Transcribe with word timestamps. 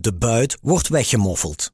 De 0.00 0.14
buit 0.14 0.58
wordt 0.62 0.88
weggemoffeld. 0.88 1.72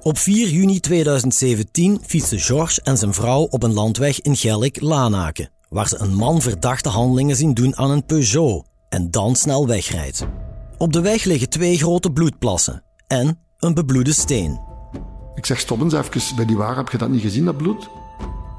Op 0.00 0.18
4 0.18 0.48
juni 0.48 0.80
2017 0.80 2.00
fietsen 2.06 2.38
Georges 2.38 2.80
en 2.80 2.98
zijn 2.98 3.14
vrouw 3.14 3.42
op 3.42 3.62
een 3.62 3.72
landweg 3.72 4.20
in 4.20 4.36
Gellik-Lanaken, 4.36 5.50
waar 5.68 5.88
ze 5.88 5.98
een 5.98 6.14
man 6.14 6.40
verdachte 6.40 6.88
handelingen 6.88 7.36
zien 7.36 7.54
doen 7.54 7.76
aan 7.76 7.90
een 7.90 8.06
Peugeot 8.06 8.66
en 8.88 9.10
dan 9.10 9.36
snel 9.36 9.66
wegrijdt. 9.66 10.26
Op 10.78 10.92
de 10.92 11.00
weg 11.00 11.24
liggen 11.24 11.48
twee 11.48 11.78
grote 11.78 12.10
bloedplassen 12.10 12.84
en 13.06 13.38
een 13.58 13.74
bebloede 13.74 14.12
steen. 14.12 14.60
Ik 15.34 15.46
zeg 15.46 15.60
stop 15.60 15.80
eens 15.80 15.94
even 15.94 16.36
bij 16.36 16.44
die 16.44 16.56
waar, 16.56 16.76
heb 16.76 16.88
je 16.88 16.98
dat 16.98 17.08
niet 17.08 17.22
gezien, 17.22 17.44
dat 17.44 17.56
bloed? 17.56 17.88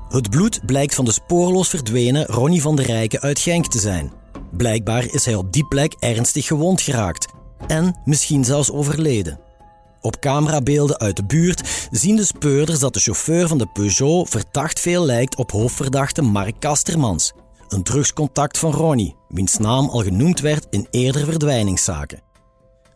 Het 0.09 0.29
bloed 0.29 0.65
blijkt 0.65 0.95
van 0.95 1.05
de 1.05 1.11
spoorloos 1.11 1.69
verdwenen 1.69 2.25
Ronnie 2.25 2.61
van 2.61 2.75
der 2.75 2.85
Rijken 2.85 3.21
uit 3.21 3.39
Genk 3.39 3.67
te 3.67 3.79
zijn. 3.79 4.11
Blijkbaar 4.51 5.05
is 5.13 5.25
hij 5.25 5.35
op 5.35 5.51
die 5.51 5.67
plek 5.67 5.95
ernstig 5.99 6.45
gewond 6.45 6.81
geraakt 6.81 7.41
en 7.67 7.95
misschien 8.05 8.45
zelfs 8.45 8.71
overleden. 8.71 9.39
Op 10.01 10.19
camerabeelden 10.19 10.99
uit 10.99 11.15
de 11.15 11.25
buurt 11.25 11.87
zien 11.91 12.15
de 12.15 12.25
speurders 12.25 12.79
dat 12.79 12.93
de 12.93 12.99
chauffeur 12.99 13.47
van 13.47 13.57
de 13.57 13.67
Peugeot 13.73 14.29
verdacht 14.29 14.79
veel 14.79 15.05
lijkt 15.05 15.35
op 15.35 15.51
hoofdverdachte 15.51 16.21
Mark 16.21 16.55
Kastermans, 16.59 17.33
een 17.67 17.83
drugscontact 17.83 18.57
van 18.57 18.71
Ronnie, 18.71 19.15
wiens 19.27 19.57
naam 19.57 19.89
al 19.89 20.03
genoemd 20.03 20.39
werd 20.39 20.67
in 20.69 20.87
eerdere 20.89 21.25
verdwijningszaken. 21.25 22.21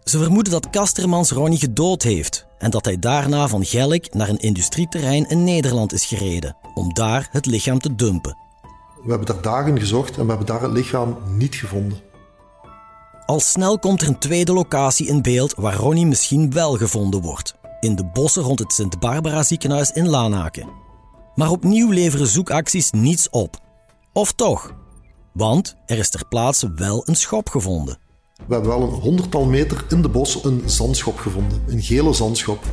Ze 0.04 0.18
vermoeden 0.18 0.54
dat 0.54 0.70
Kastermans 0.70 1.32
Ronnie 1.32 1.60
gedood 1.60 2.04
heeft 2.04 2.48
en 2.58 2.72
dat 2.72 2.86
hij 2.86 3.00
daarna 3.00 3.48
van 3.48 3.66
Gellik 3.66 4.14
naar 4.14 4.30
een 4.30 4.38
industrieterrein 4.38 5.30
in 5.30 5.44
Nederland 5.44 5.94
is 5.94 6.06
gereden 6.06 6.58
om 6.74 6.94
daar 6.94 7.28
het 7.32 7.46
lichaam 7.46 7.80
te 7.80 7.96
dumpen. 7.96 8.38
We 9.04 9.10
hebben 9.10 9.28
daar 9.28 9.42
dagen 9.42 9.80
gezocht 9.80 10.18
en 10.18 10.24
we 10.24 10.30
hebben 10.30 10.48
daar 10.48 10.62
het 10.62 10.72
lichaam 10.72 11.18
niet 11.38 11.56
gevonden. 11.56 11.98
Al 13.28 13.40
snel 13.40 13.80
komt 13.80 14.02
er 14.02 14.08
een 14.08 14.20
tweede 14.20 14.54
locatie 14.54 15.08
in 15.08 15.22
beeld 15.22 15.54
waar 15.58 15.76
Ronnie 15.76 16.06
misschien 16.06 16.52
wel 16.52 16.78
gevonden 16.78 17.22
wordt. 17.22 17.56
In 17.80 17.96
de 17.96 18.06
bossen 18.06 18.44
rond 18.44 18.60
het 18.60 18.74
Sint-Barbara 18.74 19.44
ziekenhuis 19.44 19.92
in 19.92 20.08
Lanaken. 20.08 20.68
Maar 21.36 21.50
opnieuw 21.50 21.90
leveren 21.92 22.28
zoekacties 22.28 22.92
niets 22.92 23.30
op. 23.30 23.60
Of 24.14 24.34
toch? 24.34 24.74
Want 25.34 25.76
er 25.86 25.98
is 25.98 26.10
ter 26.10 26.28
plaatse 26.28 26.72
wel 26.76 27.02
een 27.06 27.16
schop 27.16 27.50
gevonden. 27.50 27.98
We 28.48 28.54
hebben 28.54 28.70
wel 28.70 28.82
een 28.82 29.00
honderdtal 29.00 29.46
meter 29.46 29.86
in 29.90 30.02
de 30.02 30.10
bos 30.10 30.44
een 30.44 30.62
zandschop 30.66 31.18
gevonden. 31.18 31.64
Een 31.68 31.82
gele 31.82 32.14
zandschop. 32.14 32.66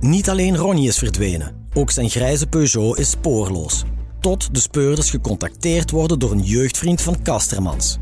Niet 0.00 0.28
alleen 0.30 0.56
Ronnie 0.56 0.88
is 0.88 0.98
verdwenen. 0.98 1.68
Ook 1.74 1.90
zijn 1.90 2.10
grijze 2.10 2.46
Peugeot 2.46 2.98
is 2.98 3.10
spoorloos. 3.10 3.82
Tot 4.20 4.54
de 4.54 4.60
speurders 4.60 5.10
gecontacteerd 5.10 5.90
worden 5.90 6.18
door 6.18 6.30
een 6.30 6.44
jeugdvriend 6.44 7.00
van 7.00 7.22
Kastermans. 7.22 7.98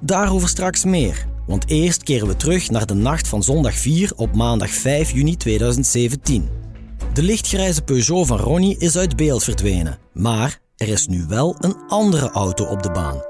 Daarover 0.00 0.48
straks 0.48 0.84
meer, 0.84 1.26
want 1.46 1.68
eerst 1.68 2.02
keren 2.02 2.28
we 2.28 2.36
terug 2.36 2.70
naar 2.70 2.86
de 2.86 2.94
nacht 2.94 3.28
van 3.28 3.42
zondag 3.42 3.74
4 3.74 4.12
op 4.16 4.34
maandag 4.34 4.70
5 4.70 5.10
juni 5.10 5.36
2017. 5.36 6.48
De 7.12 7.22
lichtgrijze 7.22 7.82
Peugeot 7.82 8.26
van 8.26 8.38
Ronnie 8.38 8.78
is 8.78 8.96
uit 8.96 9.16
beeld 9.16 9.44
verdwenen, 9.44 9.98
maar 10.12 10.60
er 10.76 10.88
is 10.88 11.06
nu 11.06 11.24
wel 11.28 11.56
een 11.60 11.76
andere 11.88 12.30
auto 12.30 12.64
op 12.64 12.82
de 12.82 12.90
baan. 12.90 13.22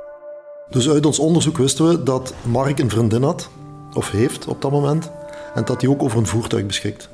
Dus 0.70 0.88
uit 0.88 1.06
ons 1.06 1.18
onderzoek 1.18 1.56
wisten 1.56 1.88
we 1.88 2.02
dat 2.02 2.34
Mark 2.42 2.78
een 2.78 2.90
vriendin 2.90 3.22
had, 3.22 3.48
of 3.94 4.10
heeft 4.10 4.46
op 4.46 4.62
dat 4.62 4.70
moment, 4.70 5.10
en 5.54 5.64
dat 5.64 5.80
hij 5.80 5.90
ook 5.90 6.02
over 6.02 6.18
een 6.18 6.26
voertuig 6.26 6.66
beschikt. 6.66 7.08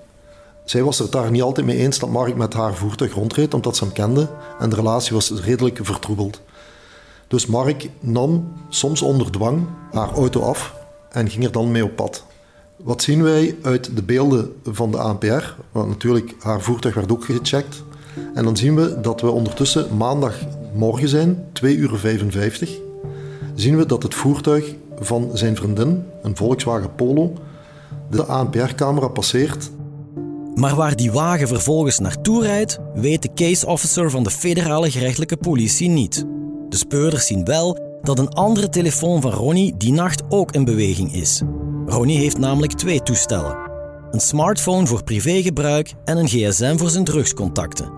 Zij 0.65 0.83
was 0.83 1.01
er 1.01 1.11
daar 1.11 1.31
niet 1.31 1.43
altijd 1.43 1.67
mee 1.67 1.79
eens 1.79 1.99
dat 1.99 2.11
Mark 2.11 2.37
met 2.37 2.53
haar 2.55 2.75
voertuig 2.75 3.15
rondreed, 3.15 3.55
omdat 3.55 3.77
ze 3.77 3.85
hem 3.85 3.93
kende 3.93 4.29
en 4.59 4.71
de 4.71 4.77
relatie 4.77 5.15
was 5.15 5.31
redelijk 5.31 5.79
vertroebeld. 5.83 6.41
Dus 7.29 7.47
Mark 7.47 7.91
nam 8.01 8.53
soms 8.69 9.03
onder 9.03 9.31
dwang 9.31 9.67
haar 9.93 10.13
auto 10.13 10.41
af 10.41 10.75
en 11.11 11.31
ging 11.31 11.45
er 11.45 11.53
dan 11.53 11.71
mee 11.71 11.85
op 11.85 11.97
pad. 11.97 12.25
Wat 12.77 13.03
zien 13.03 13.23
wij 13.23 13.57
uit 13.63 13.97
de 13.97 14.03
beelden 14.03 14.53
van 14.65 14.91
de 14.91 14.99
ANPR? 14.99 15.55
Want 15.73 15.89
natuurlijk, 15.89 16.35
haar 16.41 16.61
voertuig 16.61 16.95
werd 16.95 17.13
ook 17.13 17.25
gecheckt. 17.25 17.83
En 18.35 18.45
dan 18.45 18.57
zien 18.57 18.75
we 18.75 19.01
dat 19.01 19.21
we 19.21 19.31
ondertussen 19.31 19.97
maandagmorgen 19.97 21.09
zijn, 21.09 21.45
2 21.53 21.77
uur 21.77 21.99
55. 21.99 22.79
Zien 23.55 23.77
we 23.77 23.87
dat 23.87 24.03
het 24.03 24.15
voertuig 24.15 24.75
van 25.01 25.31
zijn 25.33 25.57
vriendin, 25.57 26.05
een 26.23 26.37
Volkswagen 26.37 26.95
Polo, 26.95 27.33
de 28.11 28.25
ANPR-camera 28.25 29.09
passeert. 29.09 29.71
Maar 30.55 30.75
waar 30.75 30.97
die 30.97 31.13
wagen 31.13 31.49
vervolgens 31.49 31.99
naartoe 31.99 32.43
rijdt, 32.43 32.79
weet 32.95 33.23
de 33.23 33.31
case 33.35 33.67
officer 33.67 34.11
van 34.11 34.23
de 34.23 34.31
federale 34.31 34.91
gerechtelijke 34.91 35.37
politie 35.37 35.89
niet. 35.89 36.27
De 36.75 36.81
speurders 36.81 37.27
zien 37.27 37.45
wel 37.45 37.99
dat 38.03 38.19
een 38.19 38.29
andere 38.29 38.69
telefoon 38.69 39.21
van 39.21 39.31
Ronnie 39.31 39.77
die 39.77 39.93
nacht 39.93 40.23
ook 40.29 40.53
in 40.53 40.65
beweging 40.65 41.15
is. 41.15 41.43
Ronnie 41.87 42.19
heeft 42.19 42.39
namelijk 42.39 42.73
twee 42.73 43.03
toestellen: 43.03 43.57
een 44.11 44.21
smartphone 44.21 44.87
voor 44.87 45.05
privégebruik 45.05 45.95
en 46.05 46.17
een 46.17 46.29
gsm 46.29 46.77
voor 46.77 46.91
zijn 46.91 47.05
drugscontacten. 47.05 47.93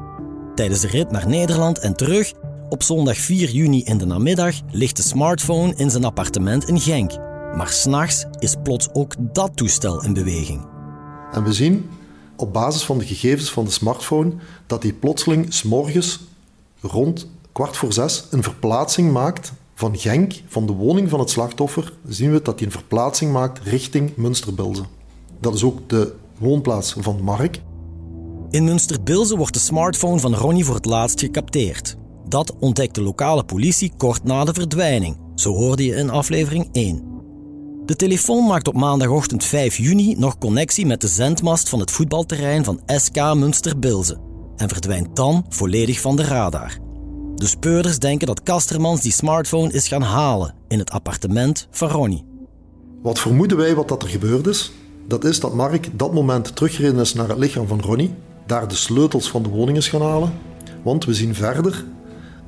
Tijdens 0.54 0.80
de 0.80 0.88
rit 0.88 1.10
naar 1.10 1.28
Nederland 1.28 1.78
en 1.78 1.96
terug, 1.96 2.32
op 2.68 2.82
zondag 2.82 3.16
4 3.16 3.50
juni 3.50 3.82
in 3.84 3.98
de 3.98 4.06
namiddag, 4.06 4.54
ligt 4.70 4.96
de 4.96 5.02
smartphone 5.02 5.74
in 5.76 5.90
zijn 5.90 6.04
appartement 6.04 6.68
in 6.68 6.80
Genk. 6.80 7.12
Maar 7.56 7.68
s'nachts 7.68 8.24
is 8.38 8.54
plots 8.62 8.88
ook 8.92 9.14
dat 9.32 9.56
toestel 9.56 10.02
in 10.02 10.12
beweging. 10.12 10.66
En 11.32 11.44
we 11.44 11.52
zien 11.52 11.90
op 12.36 12.52
basis 12.52 12.82
van 12.82 12.98
de 12.98 13.06
gegevens 13.06 13.50
van 13.50 13.64
de 13.64 13.70
smartphone 13.70 14.32
dat 14.66 14.82
hij 14.82 14.92
plotseling 14.92 15.54
s'morgens 15.54 16.20
rond 16.80 17.28
kwart 17.56 17.76
voor 17.76 17.92
zes 17.92 18.26
een 18.30 18.42
verplaatsing 18.42 19.12
maakt 19.12 19.52
van 19.74 19.98
Genk, 19.98 20.32
van 20.46 20.66
de 20.66 20.72
woning 20.72 21.10
van 21.10 21.20
het 21.20 21.30
slachtoffer, 21.30 21.92
zien 22.06 22.32
we 22.32 22.42
dat 22.42 22.58
hij 22.58 22.66
een 22.66 22.72
verplaatsing 22.72 23.32
maakt 23.32 23.58
richting 23.58 24.16
Münsterbilze. 24.16 24.82
Dat 25.40 25.54
is 25.54 25.64
ook 25.64 25.88
de 25.88 26.14
woonplaats 26.38 26.94
van 26.98 27.22
Mark. 27.22 27.60
In 28.50 28.64
Münsterbilze 28.64 29.36
wordt 29.36 29.54
de 29.54 29.60
smartphone 29.60 30.18
van 30.18 30.34
Ronnie 30.34 30.64
voor 30.64 30.74
het 30.74 30.84
laatst 30.84 31.20
gecapteerd. 31.20 31.96
Dat 32.28 32.54
ontdekt 32.58 32.94
de 32.94 33.02
lokale 33.02 33.44
politie 33.44 33.92
kort 33.96 34.24
na 34.24 34.44
de 34.44 34.54
verdwijning, 34.54 35.16
zo 35.34 35.52
hoorde 35.52 35.84
je 35.84 35.94
in 35.94 36.10
aflevering 36.10 36.68
1. 36.72 37.04
De 37.86 37.96
telefoon 37.96 38.46
maakt 38.46 38.68
op 38.68 38.74
maandagochtend 38.74 39.44
5 39.44 39.76
juni 39.76 40.14
nog 40.18 40.38
connectie 40.38 40.86
met 40.86 41.00
de 41.00 41.08
zendmast 41.08 41.68
van 41.68 41.80
het 41.80 41.90
voetbalterrein 41.90 42.64
van 42.64 42.80
SK 42.86 43.34
Münsterbilze 43.34 44.20
en 44.56 44.68
verdwijnt 44.68 45.16
dan 45.16 45.46
volledig 45.48 46.00
van 46.00 46.16
de 46.16 46.24
radar. 46.24 46.84
De 47.36 47.46
speurders 47.46 47.98
denken 47.98 48.26
dat 48.26 48.42
Kastermans 48.42 49.00
die 49.00 49.12
smartphone 49.12 49.72
is 49.72 49.88
gaan 49.88 50.02
halen 50.02 50.54
in 50.68 50.78
het 50.78 50.90
appartement 50.90 51.68
van 51.70 51.88
Ronnie. 51.88 52.24
Wat 53.02 53.18
vermoeden 53.18 53.56
wij 53.56 53.74
wat 53.74 53.88
dat 53.88 54.02
er 54.02 54.08
gebeurd 54.08 54.46
is? 54.46 54.72
Dat 55.08 55.24
is 55.24 55.40
dat 55.40 55.54
Mark 55.54 55.98
dat 55.98 56.12
moment 56.12 56.56
teruggereden 56.56 57.00
is 57.00 57.14
naar 57.14 57.28
het 57.28 57.38
lichaam 57.38 57.66
van 57.66 57.80
Ronnie, 57.80 58.14
daar 58.46 58.68
de 58.68 58.74
sleutels 58.74 59.30
van 59.30 59.42
de 59.42 59.48
woning 59.48 59.76
is 59.76 59.88
gaan 59.88 60.02
halen. 60.02 60.32
Want 60.82 61.04
we 61.04 61.14
zien 61.14 61.34
verder 61.34 61.84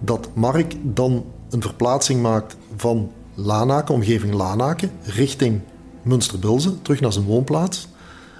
dat 0.00 0.28
Mark 0.34 0.74
dan 0.82 1.24
een 1.50 1.62
verplaatsing 1.62 2.22
maakt 2.22 2.56
van 2.76 3.10
Lanaken, 3.34 3.94
omgeving 3.94 4.34
Lanaken, 4.34 4.90
richting 5.02 5.60
Münsterbilze, 6.02 6.82
terug 6.82 7.00
naar 7.00 7.12
zijn 7.12 7.24
woonplaats. 7.24 7.88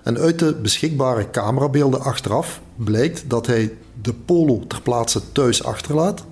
En 0.05 0.19
uit 0.19 0.39
de 0.39 0.55
beschikbare 0.55 1.31
camerabeelden 1.31 2.01
achteraf 2.01 2.61
blijkt 2.77 3.31
dat 3.31 3.47
hij 3.47 3.75
de 4.03 4.15
polo 4.15 4.63
ter 4.67 4.83
plaatse 4.83 5.33
thuis 5.33 5.65
achterlaat 5.65 6.25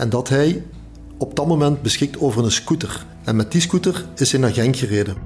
en 0.00 0.08
dat 0.08 0.28
hij 0.28 0.62
op 1.18 1.36
dat 1.36 1.46
moment 1.46 1.82
beschikt 1.82 2.20
over 2.20 2.44
een 2.44 2.52
scooter. 2.52 3.06
En 3.24 3.36
met 3.36 3.52
die 3.52 3.60
scooter 3.60 4.06
is 4.16 4.32
hij 4.32 4.40
naar 4.40 4.52
Genk 4.52 4.76
gereden. 4.76 5.16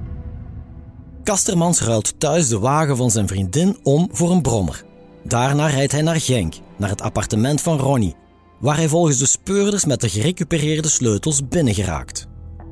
Kastermans 1.23 1.81
ruilt 1.81 2.15
thuis 2.19 2.49
de 2.49 2.59
wagen 2.59 2.97
van 2.97 3.11
zijn 3.11 3.29
vriendin 3.29 3.79
om 3.83 4.09
voor 4.13 4.31
een 4.31 4.43
brommer. 4.43 4.85
Daarna 5.23 5.67
rijdt 5.67 5.93
hij 5.93 6.03
naar 6.03 6.21
Genk, 6.21 6.55
naar 6.77 6.89
het 6.89 7.03
appartement 7.03 7.61
van 7.61 7.79
Ronnie, 7.79 8.15
waar 8.61 8.77
hij 8.77 8.89
volgens 8.89 9.19
de 9.19 9.27
speurders 9.27 9.85
met 9.85 10.01
de 10.01 10.09
gerecupereerde 10.09 10.89
sleutels 10.89 11.49
binnengeraakt. 11.49 12.27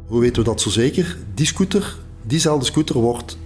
Hoe 0.07 0.21
weten 0.21 0.43
we 0.43 0.49
dat 0.49 0.61
zo 0.61 0.71
zeker? 0.71 1.19
Die 1.35 1.47
scooter, 1.47 1.97
diezelfde 2.23 2.65
scooter 2.65 2.99
wordt 2.99 3.37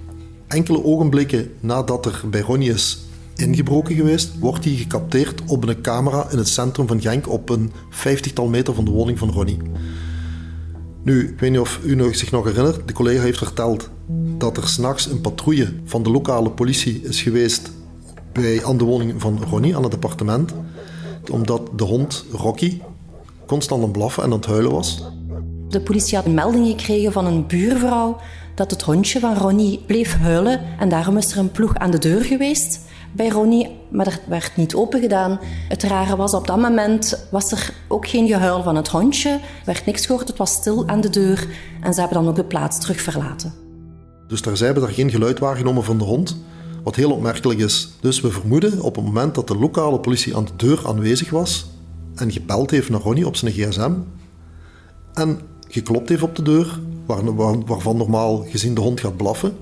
enkele 0.49 0.85
ogenblikken 0.85 1.53
nadat 1.61 2.07
er 2.07 2.23
bij 2.31 2.41
Ronnie 2.41 2.73
is 2.73 2.99
ingebroken 3.37 3.95
geweest, 3.95 4.39
wordt 4.39 4.65
hij 4.65 4.75
gecapteerd 4.75 5.43
op 5.47 5.69
een 5.69 5.81
camera 5.81 6.31
in 6.31 6.39
het 6.39 6.49
centrum 6.49 6.87
van 6.87 7.01
Genk 7.01 7.29
op 7.29 7.49
een 7.49 7.73
vijftigtal 7.91 8.49
meter 8.49 8.75
van 8.75 8.85
de 8.85 8.91
woning 8.91 9.19
van 9.19 9.31
Ronnie. 9.31 9.59
Nu, 11.03 11.29
ik 11.29 11.41
weet 11.41 11.51
niet 11.51 11.61
of 11.61 11.81
u 11.85 12.15
zich 12.15 12.31
nog 12.31 12.45
herinnert, 12.45 12.89
de 12.89 12.93
collega 12.93 13.23
heeft 13.23 13.39
verteld 13.39 13.91
dat 14.39 14.57
er 14.57 14.69
s'nachts 14.69 15.07
een 15.07 15.21
patrouille 15.21 15.73
van 15.85 16.03
de 16.03 16.11
lokale 16.11 16.51
politie 16.51 17.01
is 17.03 17.23
geweest 17.23 17.71
bij, 18.33 18.65
aan 18.65 18.77
de 18.77 18.85
woning 18.85 19.21
van 19.21 19.43
Ronnie, 19.51 19.77
aan 19.77 19.83
het 19.83 19.95
appartement, 19.95 20.55
omdat 21.31 21.71
de 21.77 21.85
hond 21.85 22.25
Rocky 22.33 22.81
constant 23.47 23.83
aan 23.83 23.91
blaffen 23.91 24.23
en 24.23 24.31
aan 24.31 24.37
het 24.37 24.47
huilen 24.47 24.73
was. 24.73 25.03
De 25.69 25.81
politie 25.81 26.17
had 26.17 26.27
een 26.27 26.35
melding 26.35 26.67
gekregen 26.67 27.13
van 27.13 27.27
een 27.27 27.47
buurvrouw 27.47 28.21
dat 28.55 28.71
het 28.71 28.83
hondje 28.83 29.21
van 29.21 29.37
Ronnie 29.37 29.81
bleef 29.87 30.17
huilen 30.17 30.61
en 30.79 30.89
daarom 30.89 31.17
is 31.17 31.33
er 31.33 31.39
een 31.39 31.51
ploeg 31.51 31.75
aan 31.75 31.91
de 31.91 31.99
deur 31.99 32.25
geweest 32.25 32.81
bij 33.17 33.29
Ronnie, 33.29 33.77
maar 33.91 34.07
er 34.07 34.21
werd 34.29 34.57
niet 34.57 34.75
opengedaan. 34.75 35.41
Het 35.69 35.83
rare 35.83 36.17
was, 36.17 36.35
op 36.35 36.47
dat 36.47 36.61
moment 36.61 37.27
was 37.31 37.53
er 37.53 37.73
ook 37.89 38.09
geen 38.09 38.27
gehuil 38.27 38.63
van 38.63 38.77
het 38.77 38.89
hondje. 38.89 39.31
Er 39.31 39.41
werd 39.65 39.87
niks 39.87 40.07
gehoord, 40.07 40.29
het 40.29 40.37
was 40.37 40.53
stil 40.53 40.89
aan 40.89 41.01
de 41.01 41.11
deur. 41.11 41.47
En 41.81 41.95
ze 41.95 42.01
hebben 42.01 42.19
dan 42.19 42.29
ook 42.29 42.37
de 42.37 42.45
plaats 42.45 42.79
terug 42.79 43.01
verlaten. 43.01 43.53
Dus 44.29 44.43
daar, 44.43 44.57
zij 44.57 44.67
hebben 44.67 44.85
daar 44.85 44.95
geen 44.95 45.11
geluid 45.11 45.39
waargenomen 45.39 45.85
van 45.85 45.99
de 45.99 46.05
hond, 46.05 46.37
wat 46.85 46.97
heel 46.97 47.11
opmerkelijk 47.11 47.61
is. 47.61 47.89
Dus 48.01 48.21
we 48.21 48.31
vermoeden 48.31 48.81
op 48.81 48.97
het 48.97 49.05
moment 49.05 49.35
dat 49.35 49.49
de 49.49 49.57
lokale 49.57 50.01
politie 50.01 50.37
aan 50.37 50.45
de 50.45 50.57
deur 50.57 50.87
aanwezig 50.87 51.31
was 51.31 51.67
en 52.15 52.33
gebeld 52.33 52.71
heeft 52.71 52.89
naar 52.89 53.01
Ronnie 53.01 53.27
op 53.27 53.37
zijn 53.37 53.53
gsm 53.53 53.93
en 55.15 55.41
geklopt 55.69 56.09
heeft 56.09 56.23
op 56.23 56.37
de 56.37 56.43
deur, 56.43 56.81
waarvan 57.67 57.97
normaal 57.97 58.45
gezien 58.49 58.75
de 58.75 58.81
hond 58.81 59.01
gaat 59.01 59.17
blaffen, 59.17 59.57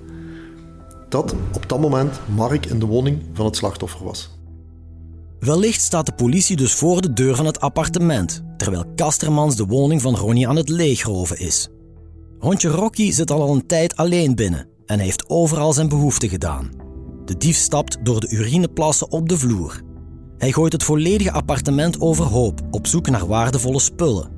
dat 1.15 1.35
op 1.55 1.69
dat 1.69 1.81
moment 1.81 2.21
Mark 2.35 2.67
in 2.67 2.79
de 2.79 2.87
woning 2.87 3.23
van 3.33 3.45
het 3.45 3.57
slachtoffer 3.57 4.05
was. 4.05 4.31
Wellicht 5.39 5.81
staat 5.81 6.07
de 6.07 6.13
politie 6.13 6.57
dus 6.57 6.75
voor 6.75 7.01
de 7.01 7.13
deur 7.13 7.37
van 7.37 7.47
het 7.47 7.61
appartement, 7.61 8.43
terwijl 8.57 8.85
Kastermans 8.95 9.57
de 9.57 9.65
woning 9.65 10.03
van 10.03 10.17
Ronnie 10.17 10.49
aan 10.49 10.57
het 10.57 10.69
leegroven 10.69 11.39
is. 11.39 11.69
Hondje 12.39 12.69
Rocky 12.69 13.11
zit 13.11 13.31
al 13.31 13.55
een 13.55 13.67
tijd 13.67 13.97
alleen 13.97 14.35
binnen 14.35 14.69
en 14.87 14.99
heeft 14.99 15.29
overal 15.29 15.73
zijn 15.73 15.89
behoefte 15.89 16.29
gedaan. 16.29 16.71
De 17.25 17.37
dief 17.37 17.57
stapt 17.57 17.99
door 18.03 18.21
de 18.21 18.31
urineplassen 18.31 19.13
op 19.13 19.29
de 19.29 19.39
vloer. 19.39 19.83
Hij 20.39 20.53
gooit 20.53 20.73
het 20.73 20.83
volledige 20.83 21.33
appartement 21.33 22.01
overhoop 22.01 22.61
op 22.71 22.87
zoek 22.87 23.11
naar 23.11 23.27
waardevolle 23.27 23.81
spullen. 23.81 24.31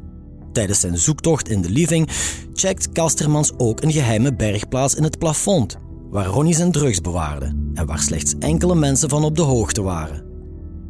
Tijdens 0.53 0.81
zijn 0.81 0.99
zoektocht 0.99 1.49
in 1.49 1.63
de 1.63 1.71
living 1.71 2.09
checkt 2.53 2.93
Kastermans 2.93 3.53
ook 3.57 3.83
een 3.83 3.93
geheime 3.93 4.35
bergplaats 4.35 4.95
in 4.95 5.03
het 5.03 5.19
plafond, 5.19 5.79
waar 6.11 6.27
Ronnie 6.27 6.55
zijn 6.55 6.73
drugs 6.73 7.01
bewaarde 7.01 7.53
en 7.75 7.87
waar 7.87 7.99
slechts 7.99 8.35
enkele 8.39 8.75
mensen 8.75 9.09
van 9.09 9.25
op 9.25 9.37
de 9.37 9.43
hoogte 9.43 9.83
waren. 9.83 10.25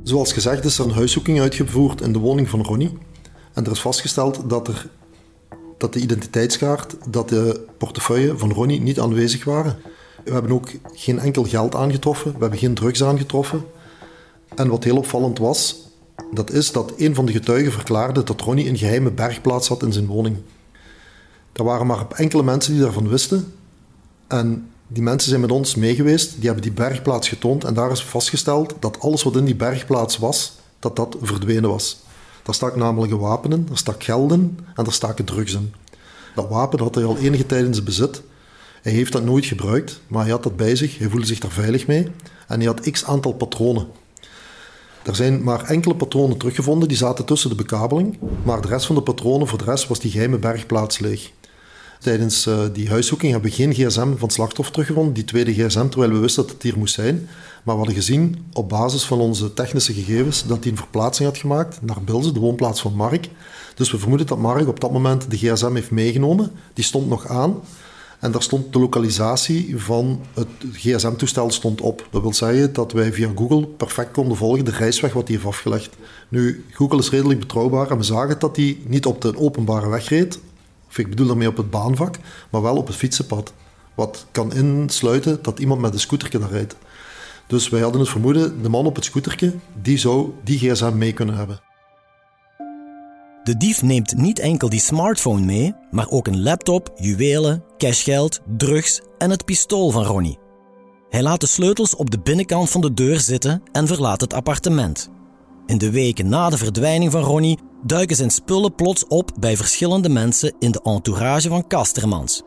Zoals 0.02 0.32
gezegd 0.32 0.64
is 0.64 0.78
er 0.78 0.84
een 0.84 0.90
huiszoeking 0.90 1.40
uitgevoerd 1.40 2.00
in 2.00 2.12
de 2.12 2.18
woning 2.18 2.48
van 2.48 2.62
Ronnie. 2.62 2.98
En 3.52 3.64
er 3.64 3.70
is 3.70 3.80
vastgesteld 3.80 4.50
dat, 4.50 4.68
er, 4.68 4.88
dat 5.78 5.92
de 5.92 6.00
identiteitskaart, 6.00 6.96
dat 7.08 7.28
de 7.28 7.64
portefeuille 7.78 8.38
van 8.38 8.52
Ronnie 8.52 8.80
niet 8.80 9.00
aanwezig 9.00 9.44
waren. 9.44 9.76
We 10.24 10.32
hebben 10.32 10.52
ook 10.52 10.68
geen 10.92 11.18
enkel 11.18 11.44
geld 11.44 11.74
aangetroffen, 11.74 12.32
we 12.32 12.38
hebben 12.38 12.58
geen 12.58 12.74
drugs 12.74 13.04
aangetroffen. 13.04 13.64
En 14.54 14.68
wat 14.68 14.84
heel 14.84 14.96
opvallend 14.96 15.38
was, 15.38 15.76
dat 16.32 16.50
is 16.50 16.72
dat 16.72 16.92
een 16.96 17.14
van 17.14 17.26
de 17.26 17.32
getuigen 17.32 17.72
verklaarde 17.72 18.22
dat 18.22 18.40
Ronnie 18.40 18.68
een 18.68 18.78
geheime 18.78 19.10
bergplaats 19.10 19.68
had 19.68 19.82
in 19.82 19.92
zijn 19.92 20.06
woning. 20.06 20.36
Er 21.52 21.64
waren 21.64 21.86
maar 21.86 22.06
enkele 22.10 22.42
mensen 22.42 22.72
die 22.72 22.82
daarvan 22.82 23.08
wisten. 23.08 23.52
En 24.26 24.70
die 24.86 25.02
mensen 25.02 25.28
zijn 25.28 25.40
met 25.40 25.52
ons 25.52 25.74
meegeweest, 25.74 26.34
die 26.34 26.44
hebben 26.44 26.62
die 26.62 26.72
bergplaats 26.72 27.28
getoond 27.28 27.64
en 27.64 27.74
daar 27.74 27.90
is 27.90 28.04
vastgesteld 28.04 28.74
dat 28.78 29.00
alles 29.00 29.22
wat 29.22 29.36
in 29.36 29.44
die 29.44 29.56
bergplaats 29.56 30.18
was, 30.18 30.52
dat 30.78 30.96
dat 30.96 31.16
verdwenen 31.20 31.70
was. 31.70 32.04
Daar 32.42 32.54
stak 32.54 32.76
namelijk 32.76 33.12
een 33.12 33.18
wapen 33.18 33.52
in, 33.52 33.66
daar 33.68 33.76
stak 33.76 34.04
geld 34.04 34.32
in 34.32 34.58
en 34.74 34.84
daar 34.84 34.92
staken 34.92 35.24
drugs 35.24 35.54
in. 35.54 35.72
Dat 36.34 36.48
wapen 36.48 36.80
had 36.80 36.94
hij 36.94 37.04
al 37.04 37.18
enige 37.18 37.46
tijd 37.46 37.64
in 37.64 37.74
zijn 37.74 37.84
bezit. 37.84 38.22
Hij 38.82 38.92
heeft 38.92 39.12
dat 39.12 39.24
nooit 39.24 39.44
gebruikt, 39.44 40.00
maar 40.06 40.22
hij 40.22 40.30
had 40.30 40.42
dat 40.42 40.56
bij 40.56 40.76
zich, 40.76 40.98
hij 40.98 41.08
voelde 41.08 41.26
zich 41.26 41.38
daar 41.38 41.50
veilig 41.50 41.86
mee 41.86 42.10
en 42.48 42.58
hij 42.58 42.66
had 42.66 42.90
x 42.90 43.04
aantal 43.04 43.32
patronen. 43.32 43.86
Er 45.02 45.16
zijn 45.16 45.42
maar 45.42 45.64
enkele 45.64 45.94
patronen 45.94 46.36
teruggevonden, 46.36 46.88
die 46.88 46.96
zaten 46.96 47.24
tussen 47.24 47.50
de 47.50 47.56
bekabeling, 47.56 48.18
maar 48.42 48.60
de 48.60 48.68
rest 48.68 48.86
van 48.86 48.94
de 48.94 49.02
patronen, 49.02 49.46
voor 49.46 49.58
de 49.58 49.64
rest 49.64 49.88
was 49.88 50.00
die 50.00 50.10
geheime 50.10 50.38
bergplaats 50.38 50.98
leeg. 50.98 51.32
Tijdens 52.00 52.46
uh, 52.46 52.58
die 52.72 52.88
huiszoeking 52.88 53.32
hebben 53.32 53.50
we 53.50 53.56
geen 53.56 53.74
gsm 53.74 54.00
van 54.00 54.16
het 54.20 54.32
slachtoffer 54.32 54.74
teruggevonden, 54.74 55.14
die 55.14 55.24
tweede 55.24 55.52
gsm, 55.52 55.88
terwijl 55.88 56.12
we 56.12 56.18
wisten 56.18 56.42
dat 56.42 56.52
het 56.52 56.62
hier 56.62 56.78
moest 56.78 56.94
zijn. 56.94 57.28
Maar 57.62 57.74
we 57.74 57.80
hadden 57.80 57.94
gezien, 57.94 58.46
op 58.52 58.68
basis 58.68 59.04
van 59.04 59.20
onze 59.20 59.52
technische 59.52 59.92
gegevens, 59.92 60.46
dat 60.46 60.62
hij 60.62 60.72
een 60.72 60.78
verplaatsing 60.78 61.28
had 61.28 61.38
gemaakt 61.38 61.78
naar 61.82 62.02
Bilze, 62.04 62.32
de 62.32 62.40
woonplaats 62.40 62.80
van 62.80 62.94
Mark. 62.94 63.28
Dus 63.74 63.90
we 63.90 63.98
vermoeden 63.98 64.26
dat 64.26 64.38
Mark 64.38 64.68
op 64.68 64.80
dat 64.80 64.92
moment 64.92 65.30
de 65.30 65.36
gsm 65.36 65.74
heeft 65.74 65.90
meegenomen. 65.90 66.50
Die 66.72 66.84
stond 66.84 67.08
nog 67.08 67.28
aan. 67.28 67.60
En 68.20 68.32
daar 68.32 68.42
stond 68.42 68.72
de 68.72 68.78
lokalisatie 68.78 69.78
van 69.78 70.20
het 70.34 70.48
gsm-toestel 70.72 71.50
stond 71.50 71.80
op. 71.80 72.08
Dat 72.10 72.22
wil 72.22 72.34
zeggen 72.34 72.72
dat 72.72 72.92
wij 72.92 73.12
via 73.12 73.30
Google 73.34 73.66
perfect 73.66 74.10
konden 74.10 74.36
volgen 74.36 74.64
de 74.64 74.70
reisweg 74.70 75.12
wat 75.12 75.28
hij 75.28 75.36
heeft 75.36 75.48
afgelegd. 75.48 75.96
Nu, 76.28 76.64
Google 76.70 76.98
is 76.98 77.10
redelijk 77.10 77.40
betrouwbaar 77.40 77.90
en 77.90 77.96
we 77.96 78.02
zagen 78.02 78.38
dat 78.38 78.56
hij 78.56 78.78
niet 78.86 79.06
op 79.06 79.20
de 79.20 79.38
openbare 79.38 79.88
weg 79.88 80.08
reed, 80.08 80.38
ik 80.98 81.10
bedoel 81.10 81.26
daarmee 81.26 81.48
op 81.48 81.56
het 81.56 81.70
baanvak, 81.70 82.16
maar 82.50 82.62
wel 82.62 82.76
op 82.76 82.86
het 82.86 82.96
fietsenpad. 82.96 83.52
Wat 83.94 84.26
kan 84.30 84.52
insluiten 84.52 85.38
dat 85.42 85.58
iemand 85.58 85.80
met 85.80 85.92
een 85.92 86.00
scooterje 86.00 86.38
daar 86.38 86.50
rijdt. 86.50 86.76
Dus 87.46 87.68
wij 87.68 87.80
hadden 87.80 88.00
het 88.00 88.10
vermoeden, 88.10 88.62
de 88.62 88.68
man 88.68 88.86
op 88.86 88.94
het 88.94 89.04
scooterje, 89.04 89.54
die 89.82 89.98
zou 89.98 90.32
die 90.44 90.58
gsm 90.58 90.96
mee 90.96 91.12
kunnen 91.12 91.36
hebben. 91.36 91.60
De 93.42 93.56
dief 93.56 93.82
neemt 93.82 94.16
niet 94.16 94.38
enkel 94.38 94.68
die 94.68 94.80
smartphone 94.80 95.44
mee, 95.44 95.74
maar 95.90 96.08
ook 96.08 96.26
een 96.26 96.42
laptop, 96.42 96.92
juwelen, 96.96 97.64
cashgeld, 97.78 98.40
drugs 98.56 99.00
en 99.18 99.30
het 99.30 99.44
pistool 99.44 99.90
van 99.90 100.04
Ronnie. 100.04 100.38
Hij 101.08 101.22
laat 101.22 101.40
de 101.40 101.46
sleutels 101.46 101.96
op 101.96 102.10
de 102.10 102.18
binnenkant 102.18 102.70
van 102.70 102.80
de 102.80 102.94
deur 102.94 103.20
zitten 103.20 103.62
en 103.72 103.86
verlaat 103.86 104.20
het 104.20 104.34
appartement. 104.34 105.10
In 105.66 105.78
de 105.78 105.90
weken 105.90 106.28
na 106.28 106.50
de 106.50 106.56
verdwijning 106.56 107.12
van 107.12 107.22
Ronnie 107.22 107.58
duiken 107.86 108.16
zijn 108.16 108.30
spullen 108.30 108.74
plots 108.74 109.06
op 109.06 109.30
bij 109.38 109.56
verschillende 109.56 110.08
mensen 110.08 110.54
in 110.58 110.70
de 110.70 110.80
entourage 110.82 111.48
van 111.48 111.66
Kastermans. 111.66 112.42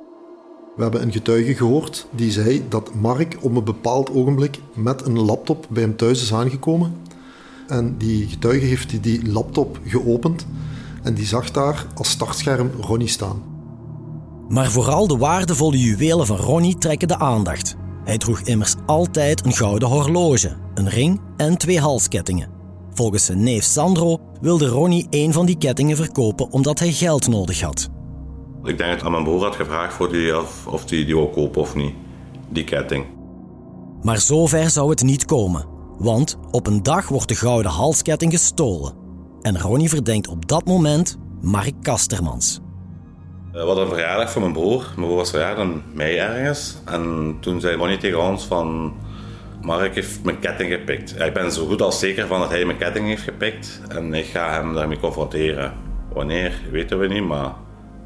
We 0.76 0.82
hebben 0.82 1.02
een 1.02 1.12
getuige 1.12 1.56
gehoord 1.56 2.08
die 2.12 2.32
zei 2.32 2.66
dat 2.70 2.94
Mark 2.94 3.38
op 3.42 3.56
een 3.56 3.64
bepaald 3.64 4.12
ogenblik 4.12 4.60
met 4.74 5.06
een 5.06 5.20
laptop 5.20 5.68
bij 5.70 5.82
hem 5.82 5.96
thuis 5.96 6.22
is 6.22 6.34
aangekomen. 6.34 6.96
En 7.68 7.98
die 7.98 8.28
getuige 8.28 8.66
heeft 8.66 9.04
die 9.04 9.32
laptop 9.32 9.80
geopend 9.86 10.46
en 11.04 11.14
die 11.14 11.26
zag 11.26 11.52
daar 11.52 11.86
als 11.96 12.10
startscherm 12.10 12.72
Ronnie 12.80 13.08
staan. 13.08 13.44
Maar 14.50 14.72
vooral 14.72 15.08
de 15.08 15.18
waardevolle 15.18 15.78
juwelen 15.78 16.26
van 16.26 16.38
Ronnie 16.38 16.78
trekken 16.78 17.08
de 17.08 17.18
aandacht. 17.18 17.76
Hij 18.04 18.18
droeg 18.18 18.40
immers 18.40 18.76
altijd 18.86 19.46
een 19.46 19.54
gouden 19.54 19.88
horloge, 19.88 20.58
een 20.74 20.90
ring 20.90 21.22
en 21.38 21.58
twee 21.58 21.80
halskettingen. 21.80 22.59
Volgens 23.00 23.26
zijn 23.26 23.44
neef 23.44 23.64
Sandro 23.64 24.20
wilde 24.42 24.68
Ronnie 24.68 25.08
een 25.10 25.34
van 25.34 25.46
die 25.46 25.58
kettingen 25.58 25.96
verkopen 25.96 26.52
omdat 26.52 26.80
hij 26.80 26.92
geld 26.92 27.28
nodig 27.28 27.62
had. 27.62 27.90
Ik 28.64 28.78
denk 28.78 28.92
dat 28.92 29.04
aan 29.04 29.12
mijn 29.12 29.24
broer 29.24 29.44
had 29.44 29.56
gevraagd 29.56 29.94
voor 29.94 30.12
die, 30.12 30.38
of, 30.38 30.68
of 30.68 30.86
die 30.86 31.06
die 31.06 31.16
wou 31.16 31.28
kopen 31.28 31.62
of 31.62 31.76
niet, 31.76 31.94
die 32.50 32.64
ketting. 32.64 33.06
Maar 34.02 34.18
zover 34.18 34.70
zou 34.70 34.90
het 34.90 35.04
niet 35.04 35.26
komen, 35.26 35.66
want 35.98 36.38
op 36.52 36.68
een 36.68 36.84
dag 36.84 37.08
wordt 37.08 37.28
de 37.28 37.36
gouden 37.36 37.72
halsketting 37.72 38.32
gestolen. 38.32 38.94
En 39.42 39.60
Ronnie 39.60 39.90
verdenkt 39.90 40.28
op 40.28 40.48
dat 40.48 40.66
moment 40.66 41.18
Mark 41.42 41.74
Kastermans. 41.82 42.60
We 43.52 43.60
hadden 43.60 43.84
een 43.84 43.90
verjaardag 43.90 44.32
voor 44.32 44.42
mijn 44.42 44.54
broer. 44.54 44.92
Mijn 44.96 45.08
broer 45.08 45.18
was 45.18 45.30
verjaardag 45.30 45.64
in 45.64 45.82
mei 45.94 46.16
ergens. 46.16 46.78
En 46.86 47.38
toen 47.42 47.60
zei 47.60 47.76
Ronnie 47.76 47.98
tegen 47.98 48.22
ons 48.22 48.46
van... 48.46 48.94
Mark 49.62 49.96
heeft 49.96 50.24
mijn 50.24 50.40
ketting 50.40 50.72
gepikt. 50.72 51.20
Ik 51.20 51.34
ben 51.34 51.52
zo 51.52 51.66
goed 51.66 51.82
als 51.82 52.00
zeker 52.00 52.28
van 52.28 52.40
dat 52.40 52.50
hij 52.50 52.66
mijn 52.66 52.78
ketting 52.78 53.08
heeft 53.08 53.24
gepikt. 53.24 53.82
En 53.88 54.14
ik 54.14 54.26
ga 54.26 54.52
hem 54.52 54.74
daarmee 54.74 55.00
confronteren. 55.00 55.74
Wanneer, 56.14 56.54
weten 56.72 57.00
we 57.00 57.08
niet, 57.08 57.24
maar 57.24 57.54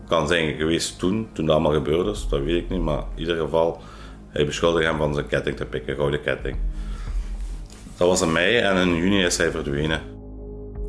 kan 0.07 0.27
zijn 0.27 0.55
geweest 0.55 0.99
toen, 0.99 1.27
toen 1.33 1.45
dat 1.45 1.55
allemaal 1.55 1.73
gebeurd 1.73 2.07
is. 2.07 2.27
Dat 2.29 2.41
weet 2.41 2.63
ik 2.63 2.69
niet, 2.69 2.81
maar 2.81 3.03
in 3.15 3.19
ieder 3.19 3.37
geval, 3.37 3.81
hij 4.29 4.45
beschuldigt 4.45 4.85
hem 4.87 4.97
van 4.97 5.13
zijn 5.13 5.27
ketting 5.27 5.55
te 5.55 5.65
pikken, 5.65 5.95
gouden 5.95 6.21
ketting. 6.21 6.57
Dat 7.97 8.07
was 8.07 8.21
in 8.21 8.31
mei 8.31 8.57
en 8.57 8.77
in 8.77 8.95
juni 8.95 9.23
is 9.23 9.37
hij 9.37 9.51
verdwenen. 9.51 10.01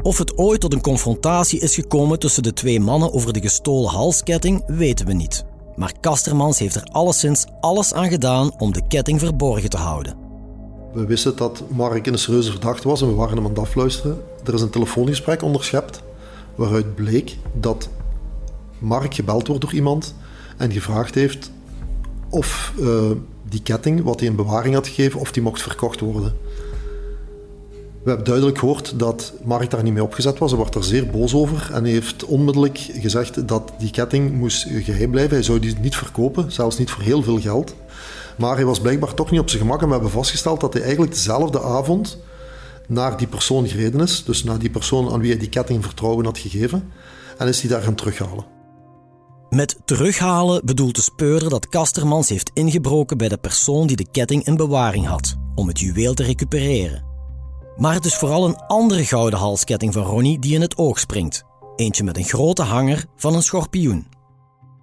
Of 0.02 0.18
het 0.18 0.38
ooit 0.38 0.60
tot 0.60 0.72
een 0.72 0.80
confrontatie 0.80 1.60
is 1.60 1.74
gekomen 1.74 2.18
tussen 2.18 2.42
de 2.42 2.52
twee 2.52 2.80
mannen 2.80 3.12
over 3.12 3.32
de 3.32 3.40
gestolen 3.40 3.90
halsketting, 3.90 4.62
weten 4.66 5.06
we 5.06 5.12
niet. 5.12 5.44
Maar 5.76 5.92
Kastermans 6.00 6.58
heeft 6.58 6.74
er 6.74 6.84
alleszins 6.92 7.46
alles 7.60 7.94
aan 7.94 8.08
gedaan 8.08 8.60
om 8.60 8.72
de 8.72 8.86
ketting 8.88 9.20
verborgen 9.20 9.70
te 9.70 9.76
houden. 9.76 10.23
We 10.94 11.06
wisten 11.06 11.36
dat 11.36 11.62
Mark 11.68 12.06
een 12.06 12.18
serieuze 12.18 12.50
verdachte 12.50 12.88
was 12.88 13.02
en 13.02 13.08
we 13.08 13.14
waren 13.14 13.36
hem 13.36 13.44
aan 13.44 13.50
het 13.50 13.58
afluisteren. 13.58 14.22
Er 14.44 14.54
is 14.54 14.60
een 14.60 14.70
telefoongesprek 14.70 15.42
onderschept 15.42 16.02
waaruit 16.54 16.94
bleek 16.94 17.36
dat 17.52 17.88
Mark 18.78 19.14
gebeld 19.14 19.46
wordt 19.46 19.62
door 19.62 19.74
iemand 19.74 20.14
en 20.56 20.72
gevraagd 20.72 21.14
heeft 21.14 21.50
of 22.28 22.72
uh, 22.78 23.10
die 23.48 23.62
ketting, 23.62 24.02
wat 24.02 24.20
hij 24.20 24.28
in 24.28 24.36
bewaring 24.36 24.74
had 24.74 24.86
gegeven, 24.86 25.20
of 25.20 25.32
die 25.32 25.42
mocht 25.42 25.62
verkocht 25.62 26.00
worden. 26.00 26.32
We 28.02 28.10
hebben 28.10 28.26
duidelijk 28.26 28.58
gehoord 28.58 28.98
dat 28.98 29.32
Mark 29.44 29.70
daar 29.70 29.82
niet 29.82 29.92
mee 29.92 30.02
opgezet 30.02 30.38
was. 30.38 30.50
Hij 30.50 30.58
wordt 30.58 30.74
er 30.74 30.84
zeer 30.84 31.06
boos 31.10 31.34
over 31.34 31.70
en 31.72 31.84
heeft 31.84 32.24
onmiddellijk 32.24 32.78
gezegd 32.78 33.48
dat 33.48 33.72
die 33.78 33.90
ketting 33.90 34.32
moest 34.32 34.66
geheim 34.70 35.10
blijven. 35.10 35.34
Hij 35.34 35.42
zou 35.42 35.58
die 35.58 35.76
niet 35.80 35.96
verkopen, 35.96 36.52
zelfs 36.52 36.78
niet 36.78 36.90
voor 36.90 37.02
heel 37.02 37.22
veel 37.22 37.40
geld. 37.40 37.74
Maar 38.36 38.54
hij 38.54 38.64
was 38.64 38.80
blijkbaar 38.80 39.14
toch 39.14 39.30
niet 39.30 39.40
op 39.40 39.48
zijn 39.48 39.62
gemak 39.62 39.80
en 39.80 39.86
we 39.86 39.92
hebben 39.92 40.10
vastgesteld 40.10 40.60
dat 40.60 40.72
hij 40.72 40.82
eigenlijk 40.82 41.12
dezelfde 41.12 41.62
avond 41.62 42.18
naar 42.88 43.16
die 43.16 43.26
persoon 43.26 43.68
gereden 43.68 44.00
is. 44.00 44.24
Dus 44.24 44.44
naar 44.44 44.58
die 44.58 44.70
persoon 44.70 45.12
aan 45.12 45.20
wie 45.20 45.30
hij 45.30 45.38
die 45.38 45.48
ketting 45.48 45.84
vertrouwen 45.84 46.24
had 46.24 46.38
gegeven. 46.38 46.92
En 47.38 47.48
is 47.48 47.60
hij 47.60 47.70
daar 47.70 47.82
gaan 47.82 47.94
terughalen. 47.94 48.44
Met 49.50 49.80
terughalen 49.84 50.60
bedoelt 50.64 50.96
de 50.96 51.02
speurder 51.02 51.48
dat 51.48 51.68
Kastermans 51.68 52.28
heeft 52.28 52.50
ingebroken 52.54 53.18
bij 53.18 53.28
de 53.28 53.38
persoon 53.38 53.86
die 53.86 53.96
de 53.96 54.10
ketting 54.10 54.44
in 54.46 54.56
bewaring 54.56 55.06
had, 55.06 55.36
om 55.54 55.68
het 55.68 55.80
juweel 55.80 56.14
te 56.14 56.22
recupereren. 56.22 57.04
Maar 57.76 57.94
het 57.94 58.04
is 58.04 58.14
vooral 58.14 58.44
een 58.44 58.56
andere 58.56 59.04
gouden 59.04 59.38
halsketting 59.38 59.92
van 59.92 60.02
Ronnie 60.02 60.38
die 60.38 60.54
in 60.54 60.60
het 60.60 60.76
oog 60.76 60.98
springt. 60.98 61.44
Eentje 61.76 62.04
met 62.04 62.16
een 62.16 62.24
grote 62.24 62.62
hanger 62.62 63.04
van 63.16 63.34
een 63.34 63.42
schorpioen. 63.42 64.06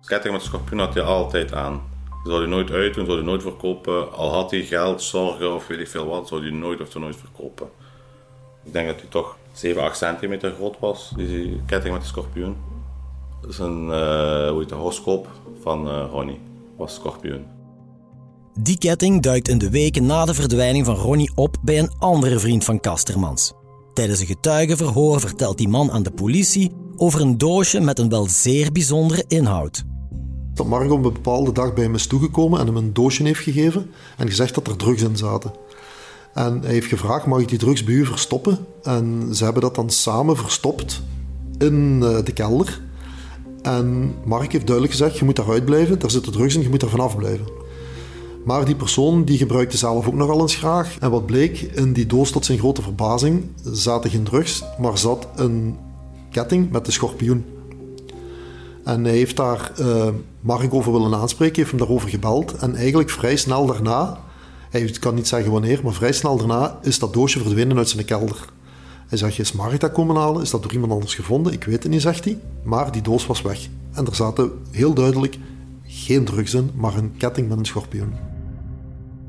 De 0.01 0.08
ketting 0.08 0.34
met 0.34 0.41
een 0.41 0.48
schorpioen 0.48 0.79
had 0.79 0.93
hij 0.93 1.03
altijd 1.03 1.53
aan. 1.53 1.91
Zou 2.24 2.38
hij 2.38 2.50
nooit 2.50 2.72
uitdoen, 2.72 3.06
zou 3.06 3.18
hij 3.18 3.28
nooit 3.28 3.42
verkopen. 3.42 4.13
Al 4.13 4.34
had 4.34 4.51
hij 4.51 4.62
geld, 4.63 5.01
zorgen 5.01 5.54
of 5.54 5.68
weet 5.68 5.80
ik 5.80 5.88
veel 5.88 6.08
wat, 6.08 6.28
zou 6.28 6.42
hij 6.42 6.51
nooit 6.51 6.82
of 6.82 6.96
nooit 6.96 7.16
verkopen. 7.16 7.68
Ik 8.63 8.74
denk 8.74 8.88
dat 8.88 9.00
hij 9.00 9.10
toch 9.10 9.38
7, 9.54 9.84
8 9.84 9.98
centimeter 9.98 10.54
groot 10.54 10.80
was, 10.80 11.13
die 11.16 11.62
ketting 11.66 11.94
met 11.94 12.01
de 12.01 12.08
schorpioen. 12.08 12.56
Dat 13.42 13.50
is 13.50 13.60
een 13.60 13.86
uh, 13.86 14.50
hoe 14.50 14.60
heet 14.60 14.72
horoscoop 14.72 15.28
van 15.62 15.88
uh, 15.88 16.06
Ronnie, 16.12 16.40
was 16.78 16.94
schorpioen. 16.94 17.46
Die 18.60 18.78
ketting 18.78 19.22
duikt 19.22 19.48
in 19.48 19.58
de 19.58 19.70
weken 19.70 20.06
na 20.06 20.25
de 20.25 20.34
verdwijning 20.34 20.86
van 20.86 20.96
Ronnie 20.96 21.32
op 21.36 21.58
bij 21.62 21.80
een 21.80 21.92
andere 22.00 22.40
vriend 22.40 22.63
van 22.63 22.80
Kastermans. 22.80 23.54
Tijdens 23.94 24.20
een 24.20 24.25
getuigenverhoor 24.25 25.20
vertelt 25.20 25.58
die 25.58 25.68
man 25.68 25.92
aan 25.92 26.04
de 26.04 26.12
politie 26.12 26.72
over 26.96 27.22
een 27.22 27.38
doosje 27.38 27.80
met 27.80 28.00
een 28.00 28.10
wel 28.10 28.28
zeer 28.30 28.72
bijzondere 28.72 29.24
inhoud. 29.28 29.84
Dat 30.53 30.67
Margot 30.67 30.91
op 30.91 31.05
een 31.05 31.13
bepaalde 31.13 31.51
dag 31.51 31.74
bij 31.74 31.84
hem 31.84 31.96
is 31.96 32.08
toegekomen 32.08 32.60
en 32.60 32.65
hem 32.65 32.75
een 32.75 32.93
doosje 32.93 33.24
heeft 33.24 33.39
gegeven 33.39 33.91
en 34.17 34.27
gezegd 34.27 34.55
dat 34.55 34.67
er 34.67 34.75
drugs 34.75 35.01
in 35.01 35.17
zaten. 35.17 35.51
En 36.34 36.62
hij 36.62 36.72
heeft 36.72 36.88
gevraagd, 36.88 37.25
mag 37.25 37.39
ik 37.39 37.50
die 37.50 37.58
drugs 37.58 37.84
bij 37.84 37.93
u 37.93 38.05
verstoppen? 38.05 38.58
En 38.84 39.36
ze 39.36 39.43
hebben 39.43 39.62
dat 39.62 39.75
dan 39.75 39.89
samen 39.89 40.38
verstopt 40.38 41.01
in 41.58 42.00
eh, 42.03 42.24
de 42.24 42.31
kelder. 42.31 42.81
En 43.62 44.15
Mark 44.25 44.51
heeft 44.51 44.67
duidelijk 44.67 44.98
gezegd, 44.98 45.17
je 45.17 45.25
moet 45.25 45.36
daaruit 45.36 45.65
blijven, 45.65 46.00
daar 46.00 46.12
zitten 46.12 46.31
drugs 46.31 46.55
in, 46.55 46.62
je 46.62 46.70
moet 46.70 46.81
er 46.81 46.89
vanaf 46.89 47.17
blijven. 47.17 47.46
Maar 48.46 48.65
die 48.65 48.75
persoon 48.75 49.24
die 49.24 49.38
gebruikte 49.38 49.77
zelf 49.77 50.08
ook 50.08 50.13
nogal 50.13 50.41
eens 50.41 50.55
graag. 50.55 50.98
En 51.00 51.12
wat 51.12 51.25
bleek, 51.25 51.62
in 51.62 51.93
die 51.93 52.05
doos 52.05 52.31
tot 52.31 52.46
zijn 52.46 52.60
grote 52.60 52.81
verbazing 52.81 53.43
zaten 53.63 54.10
geen 54.10 54.24
drugs, 54.24 54.63
maar 54.79 54.98
zat 54.98 55.27
een 55.36 55.77
ketting 56.31 56.72
met 56.72 56.86
de 56.86 56.91
schorpioen. 56.91 57.46
En 58.84 59.04
hij 59.04 59.14
heeft 59.14 59.38
daar 59.38 59.72
uh, 59.80 60.08
Mark 60.40 60.74
over 60.74 60.92
willen 60.92 61.16
aanspreken, 61.16 61.56
heeft 61.56 61.70
hem 61.70 61.80
daarover 61.80 62.10
gebeld. 62.10 62.54
En 62.54 62.76
eigenlijk 62.76 63.10
vrij 63.10 63.36
snel 63.36 63.66
daarna, 63.66 64.20
hij 64.70 64.96
kan 65.00 65.16
niet 65.16 65.28
zeggen 65.28 65.52
wanneer, 65.52 65.80
maar 65.84 65.94
vrij 65.94 66.12
snel 66.12 66.38
daarna 66.38 66.80
is 66.82 67.00
dat 67.00 67.14
doosje 67.14 67.40
verdwenen 67.40 67.78
uit 67.78 67.90
zijn 67.90 68.06
kelder. 68.06 68.46
Hij 69.08 69.18
zegt, 69.18 69.40
is 69.40 69.52
Mark 69.52 69.80
dat 69.80 69.92
komen 69.92 70.16
halen? 70.16 70.42
Is 70.42 70.50
dat 70.50 70.62
door 70.62 70.74
iemand 70.74 70.92
anders 70.92 71.16
gevonden? 71.16 71.54
Ik 71.54 71.64
weet 71.64 71.84
het 71.84 71.92
niet, 71.92 72.02
zegt 72.02 72.24
hij. 72.24 72.40
Maar 72.64 72.92
die 72.92 73.02
doos 73.02 73.26
was 73.26 73.42
weg. 73.42 73.68
En 73.94 74.06
er 74.06 74.16
zaten 74.16 74.52
heel 74.72 74.94
duidelijk 74.94 75.38
geen 75.86 76.26
drugs 76.26 76.54
in, 76.54 76.72
maar 76.76 76.98
een 76.98 77.18
ketting 77.18 77.50
met 77.50 77.58
een 77.58 77.66
schorpioen. 77.66 78.14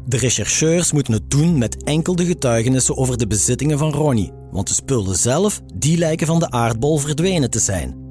De 0.04 0.16
rechercheurs 0.16 0.92
moeten 0.92 1.12
het 1.12 1.30
doen 1.30 1.59
met 1.59 1.85
enkel 1.85 2.16
de 2.16 2.25
getuigenissen 2.25 2.97
over 2.97 3.18
de 3.18 3.26
bezittingen 3.26 3.78
van 3.78 3.92
Ronnie, 3.92 4.32
want 4.50 4.68
de 4.68 4.75
spullen 4.75 5.16
zelf, 5.16 5.61
die 5.75 5.99
lijken 5.99 6.26
van 6.26 6.38
de 6.38 6.50
aardbol 6.50 6.99
verdwenen 6.99 7.50
te 7.50 7.59
zijn. 7.59 8.01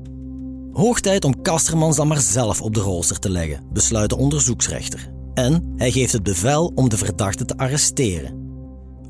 Hoog 0.72 1.00
tijd 1.00 1.26
om 1.26 1.42
Kastermans 1.42 1.96
dan 1.96 2.08
maar 2.08 2.22
zelf 2.22 2.62
op 2.62 2.74
de 2.74 2.80
rooster 2.80 3.20
te 3.20 3.30
leggen, 3.30 3.64
besluit 3.74 4.10
de 4.10 4.18
onderzoeksrechter. 4.18 5.12
En 5.34 5.74
hij 5.76 5.92
geeft 5.92 6.14
het 6.14 6.24
bevel 6.24 6.72
om 6.76 6.90
de 6.90 6.98
verdachte 6.98 7.46
te 7.46 7.58
arresteren. 7.58 8.40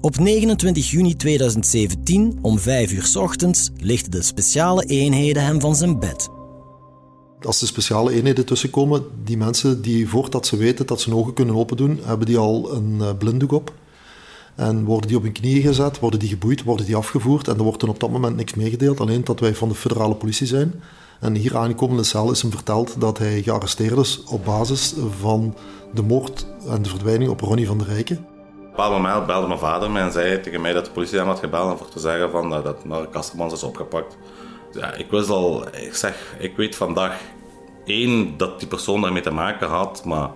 Op 0.01 0.18
29 0.18 0.89
juni 0.89 1.15
2017, 1.15 2.39
om 2.41 2.60
5 2.60 2.91
uur 2.91 3.12
ochtends, 3.22 3.70
lichten 3.75 4.12
de 4.12 4.22
speciale 4.22 4.86
eenheden 4.86 5.44
hem 5.44 5.62
van 5.62 5.75
zijn 5.75 6.00
bed 6.00 6.30
als 7.46 7.60
de 7.60 7.65
speciale 7.65 8.13
eenheden 8.13 8.46
tussenkomen, 8.46 9.03
die 9.24 9.38
mensen 9.38 9.82
die 9.82 10.10
voordat 10.10 10.48
ze 10.48 10.58
weten 10.58 10.86
dat 10.86 11.01
ze 11.01 11.10
hun 11.10 11.20
ogen 11.20 11.34
kunnen 11.34 11.56
opendoen, 11.56 12.00
hebben 12.03 12.27
die 12.27 12.38
al 12.38 12.74
een 12.74 12.98
uh, 13.00 13.10
blinddoek 13.18 13.51
op. 13.51 13.74
En 14.56 14.84
worden 14.84 15.08
die 15.08 15.18
op 15.18 15.24
hun 15.24 15.32
knieën 15.32 15.62
gezet, 15.62 16.00
worden 16.00 16.20
die 16.20 16.30
geboeid, 16.30 16.63
worden 16.63 16.86
die 16.86 16.96
afgevoerd. 16.96 17.48
En 17.48 17.58
er 17.58 17.63
wordt 17.63 17.84
op 17.84 18.00
dat 18.00 18.12
moment 18.12 18.36
niks 18.36 18.53
meegedeeld, 18.53 19.00
alleen 19.00 19.24
dat 19.24 19.39
wij 19.39 19.56
van 19.56 19.70
de 19.70 19.75
federale 19.75 20.15
politie 20.15 20.48
zijn. 20.48 20.74
En 21.22 21.36
hier 21.36 21.58
aangekomen 21.58 21.96
in 21.96 22.01
de 22.01 22.08
cel 22.08 22.32
is 22.32 22.42
hem 22.42 22.51
verteld 22.51 23.01
dat 23.01 23.18
hij 23.18 23.42
gearresteerd 23.42 23.98
is 23.98 24.24
op 24.24 24.46
basis 24.46 24.96
van 25.20 25.56
de 25.94 26.01
moord 26.01 26.46
en 26.70 26.82
de 26.82 26.90
verdwijning 26.90 27.30
op 27.30 27.42
Ronnie 27.42 27.68
van 27.68 27.78
der 27.78 27.88
Rijken. 27.88 28.28
Op 28.72 28.78
een 28.78 29.01
bepaald 29.01 29.25
belde 29.25 29.48
mijn 29.48 29.60
vader 29.60 29.92
mij 29.92 30.01
en 30.01 30.12
zei 30.12 30.40
tegen 30.40 30.62
mij 30.62 30.74
dat 30.74 30.86
de 30.86 30.92
politie 30.92 31.18
hem 31.18 31.28
had 31.28 31.40
gebeld 31.40 31.72
om 31.72 31.78
voor 31.78 31.90
te 31.90 32.00
zeggen 32.00 32.32
van, 32.32 32.54
uh, 32.54 32.63
dat 32.63 32.86
Mark 32.86 33.12
Kastermans 33.12 33.54
is 33.54 33.63
opgepakt. 33.63 34.18
Ja, 34.72 34.94
ik 34.94 35.12
wist 35.12 35.30
al, 35.30 35.68
ik 35.68 35.96
zeg, 35.96 36.36
ik 36.40 36.56
weet 36.56 36.75
vandaag 36.75 37.22
één 37.86 38.38
dat 38.38 38.60
die 38.60 38.68
persoon 38.68 39.01
daarmee 39.01 39.22
te 39.22 39.32
maken 39.32 39.68
had, 39.68 40.06
maar 40.06 40.30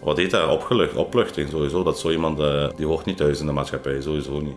wat 0.00 0.16
heet 0.16 0.30
dat? 0.30 0.50
Opgelucht, 0.50 0.96
opluchting 0.96 1.48
sowieso. 1.50 1.82
Dat 1.82 1.98
zo 1.98 2.10
iemand, 2.10 2.40
uh, 2.40 2.68
die 2.76 2.86
hoort 2.86 3.04
niet 3.04 3.16
thuis 3.16 3.40
in 3.40 3.46
de 3.46 3.52
maatschappij, 3.52 4.00
sowieso 4.00 4.40
niet. 4.40 4.56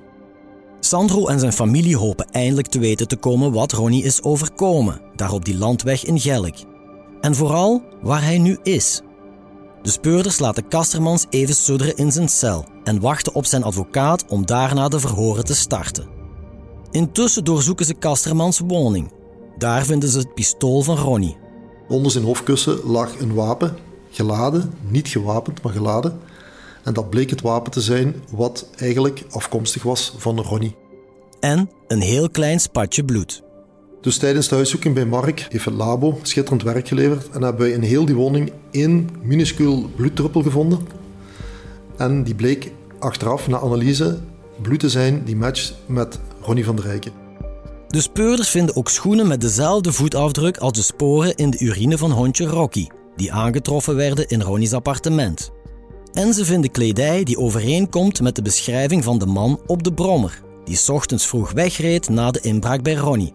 Sandro 0.85 1.27
en 1.27 1.39
zijn 1.39 1.53
familie 1.53 1.97
hopen 1.97 2.31
eindelijk 2.31 2.67
te 2.67 2.79
weten 2.79 3.07
te 3.07 3.15
komen 3.15 3.51
wat 3.51 3.71
Ronnie 3.71 4.03
is 4.03 4.21
overkomen, 4.21 5.01
daar 5.15 5.31
op 5.31 5.45
die 5.45 5.57
landweg 5.57 6.05
in 6.05 6.19
Gelk. 6.19 6.55
En 7.21 7.35
vooral 7.35 7.83
waar 8.01 8.23
hij 8.23 8.37
nu 8.37 8.57
is. 8.63 9.01
De 9.81 9.89
speurders 9.89 10.39
laten 10.39 10.67
Kastermans 10.67 11.25
even 11.29 11.55
sudderen 11.55 11.95
in 11.95 12.11
zijn 12.11 12.29
cel 12.29 12.65
en 12.83 12.99
wachten 12.99 13.35
op 13.35 13.45
zijn 13.45 13.63
advocaat 13.63 14.25
om 14.27 14.45
daarna 14.45 14.87
de 14.87 14.99
verhoren 14.99 15.45
te 15.45 15.55
starten. 15.55 16.07
Intussen 16.91 17.43
doorzoeken 17.43 17.85
ze 17.85 17.93
Kastermans 17.93 18.59
woning. 18.59 19.11
Daar 19.57 19.85
vinden 19.85 20.09
ze 20.09 20.17
het 20.17 20.33
pistool 20.33 20.81
van 20.81 20.97
Ronnie. 20.97 21.37
Onder 21.87 22.11
zijn 22.11 22.23
hoofdkussen 22.23 22.79
lag 22.83 23.19
een 23.19 23.33
wapen, 23.33 23.75
geladen, 24.09 24.73
niet 24.89 25.07
gewapend, 25.07 25.61
maar 25.61 25.73
geladen. 25.73 26.19
En 26.85 26.93
dat 26.93 27.09
bleek 27.09 27.29
het 27.29 27.41
wapen 27.41 27.71
te 27.71 27.81
zijn 27.81 28.15
wat 28.31 28.69
eigenlijk 28.75 29.23
afkomstig 29.29 29.83
was 29.83 30.13
van 30.17 30.39
Ronnie. 30.39 30.75
En 31.39 31.69
een 31.87 32.01
heel 32.01 32.29
klein 32.29 32.59
spatje 32.59 33.05
bloed. 33.05 33.43
Dus 34.01 34.17
tijdens 34.17 34.47
de 34.47 34.55
huiszoeking 34.55 34.93
bij 34.93 35.05
Mark 35.05 35.47
heeft 35.49 35.65
het 35.65 35.73
labo 35.73 36.19
schitterend 36.21 36.63
werk 36.63 36.87
geleverd 36.87 37.29
en 37.29 37.41
hebben 37.41 37.61
wij 37.61 37.71
in 37.71 37.81
heel 37.81 38.05
die 38.05 38.15
woning 38.15 38.51
één 38.71 39.09
minuscuul 39.21 39.89
bloeddruppel 39.95 40.41
gevonden. 40.41 40.79
En 41.97 42.23
die 42.23 42.35
bleek 42.35 42.71
achteraf, 42.99 43.47
na 43.47 43.59
analyse, 43.59 44.19
bloed 44.61 44.79
te 44.79 44.89
zijn 44.89 45.23
die 45.23 45.35
matcht 45.35 45.75
met 45.85 46.19
Ronnie 46.41 46.65
van 46.65 46.75
der 46.75 46.85
Rijken. 46.85 47.11
De 47.87 48.01
speurders 48.01 48.49
vinden 48.49 48.75
ook 48.75 48.89
schoenen 48.89 49.27
met 49.27 49.41
dezelfde 49.41 49.91
voetafdruk 49.91 50.57
als 50.57 50.73
de 50.73 50.81
sporen 50.81 51.35
in 51.35 51.49
de 51.49 51.59
urine 51.59 51.97
van 51.97 52.11
hondje 52.11 52.45
Rocky, 52.45 52.87
die 53.15 53.31
aangetroffen 53.31 53.95
werden 53.95 54.27
in 54.27 54.41
Ronnie's 54.41 54.73
appartement. 54.73 55.51
En 56.15 56.33
ze 56.33 56.45
vinden 56.45 56.71
kledij 56.71 57.23
die 57.23 57.37
overeenkomt 57.37 58.21
met 58.21 58.35
de 58.35 58.41
beschrijving 58.41 59.03
van 59.03 59.19
de 59.19 59.25
man 59.25 59.59
op 59.67 59.83
de 59.83 59.93
brommer, 59.93 60.41
die 60.63 60.93
ochtends 60.93 61.27
vroeg 61.27 61.51
wegreed 61.51 62.09
na 62.09 62.31
de 62.31 62.39
inbraak 62.39 62.83
bij 62.83 62.93
Ronnie. 62.93 63.33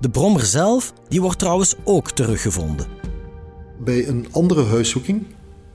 De 0.00 0.10
brommer 0.10 0.44
zelf 0.44 0.92
die 1.08 1.20
wordt 1.20 1.38
trouwens 1.38 1.74
ook 1.84 2.10
teruggevonden. 2.10 2.86
Bij 3.78 4.08
een 4.08 4.26
andere 4.30 4.64
huiszoeking, 4.64 5.22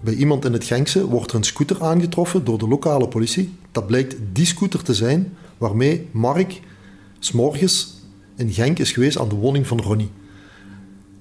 bij 0.02 0.14
iemand 0.14 0.46
in 0.46 0.54
het 0.54 0.64
Genkse, 0.64 1.08
wordt 1.08 1.32
er 1.32 1.38
een 1.38 1.44
scooter 1.44 1.84
aangetroffen 1.84 2.46
door 2.46 2.58
de 2.58 2.68
lokale 2.68 3.08
politie. 3.08 3.54
Dat 3.72 3.88
blijkt 3.88 4.16
die 4.34 4.46
scooter 4.46 4.84
te 4.84 4.94
zijn 4.94 5.38
waarmee 5.58 6.08
Mark 6.12 6.62
s'morgens 7.20 7.94
in 8.36 8.54
Genk 8.54 8.80
is 8.80 8.92
geweest 8.92 9.18
aan 9.18 9.30
de 9.30 9.36
woning 9.36 9.68
van 9.68 9.82
Ronnie. 9.82 10.10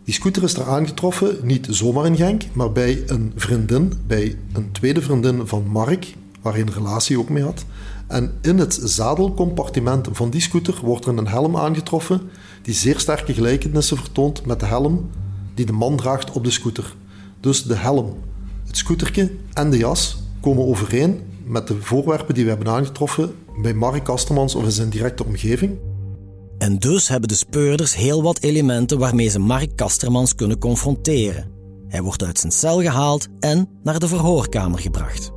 Die 0.05 0.15
scooter 0.15 0.43
is 0.43 0.55
er 0.55 0.67
aangetroffen, 0.67 1.37
niet 1.43 1.67
zomaar 1.71 2.07
in 2.07 2.17
Genk, 2.17 2.43
maar 2.53 2.73
bij 2.73 3.03
een 3.07 3.33
vriendin, 3.37 3.93
bij 4.07 4.37
een 4.53 4.73
tweede 4.73 5.03
vriendin 5.03 5.47
van 5.47 5.67
Mark, 5.67 6.15
waar 6.43 6.53
hij 6.53 6.63
een 6.63 6.73
relatie 6.73 7.19
ook 7.19 7.29
mee 7.29 7.43
had. 7.43 7.65
En 8.07 8.33
in 8.43 8.59
het 8.59 8.81
zadelcompartiment 8.85 10.09
van 10.13 10.31
die 10.31 10.41
scooter 10.41 10.81
wordt 10.83 11.07
er 11.07 11.19
een 11.19 11.29
helm 11.29 11.57
aangetroffen 11.57 12.21
die 12.63 12.75
zeer 12.75 12.99
sterke 13.01 13.35
gelijkenissen 13.35 13.97
vertoont 13.97 14.47
met 14.47 14.61
de 14.61 14.67
helm 14.67 15.11
die 15.55 15.67
de 15.67 15.73
man 15.73 15.97
draagt 15.97 16.33
op 16.33 16.45
de 16.45 16.51
scooter. 16.51 16.95
Dus 17.41 17.63
de 17.63 17.75
helm, 17.75 18.15
het 18.67 18.77
scooterke 18.77 19.31
en 19.53 19.71
de 19.71 19.77
jas 19.77 20.23
komen 20.41 20.67
overeen 20.67 21.21
met 21.45 21.67
de 21.67 21.77
voorwerpen 21.81 22.35
die 22.35 22.45
we 22.45 22.51
hebben 22.51 22.69
aangetroffen 22.69 23.35
bij 23.63 23.75
Mark 23.75 24.05
Kastermans 24.05 24.55
of 24.55 24.65
in 24.65 24.71
zijn 24.71 24.91
directe 24.91 25.25
omgeving. 25.25 25.79
En 26.61 26.79
dus 26.79 27.09
hebben 27.09 27.29
de 27.29 27.35
speurders 27.35 27.95
heel 27.95 28.23
wat 28.23 28.41
elementen 28.41 28.99
waarmee 28.99 29.29
ze 29.29 29.39
Mark 29.39 29.77
Kastermans 29.77 30.35
kunnen 30.35 30.59
confronteren. 30.59 31.51
Hij 31.89 32.03
wordt 32.03 32.25
uit 32.25 32.39
zijn 32.39 32.53
cel 32.53 32.81
gehaald 32.81 33.29
en 33.39 33.69
naar 33.83 33.99
de 33.99 34.09
verhoorkamer 34.09 34.79
gebracht. 34.79 35.33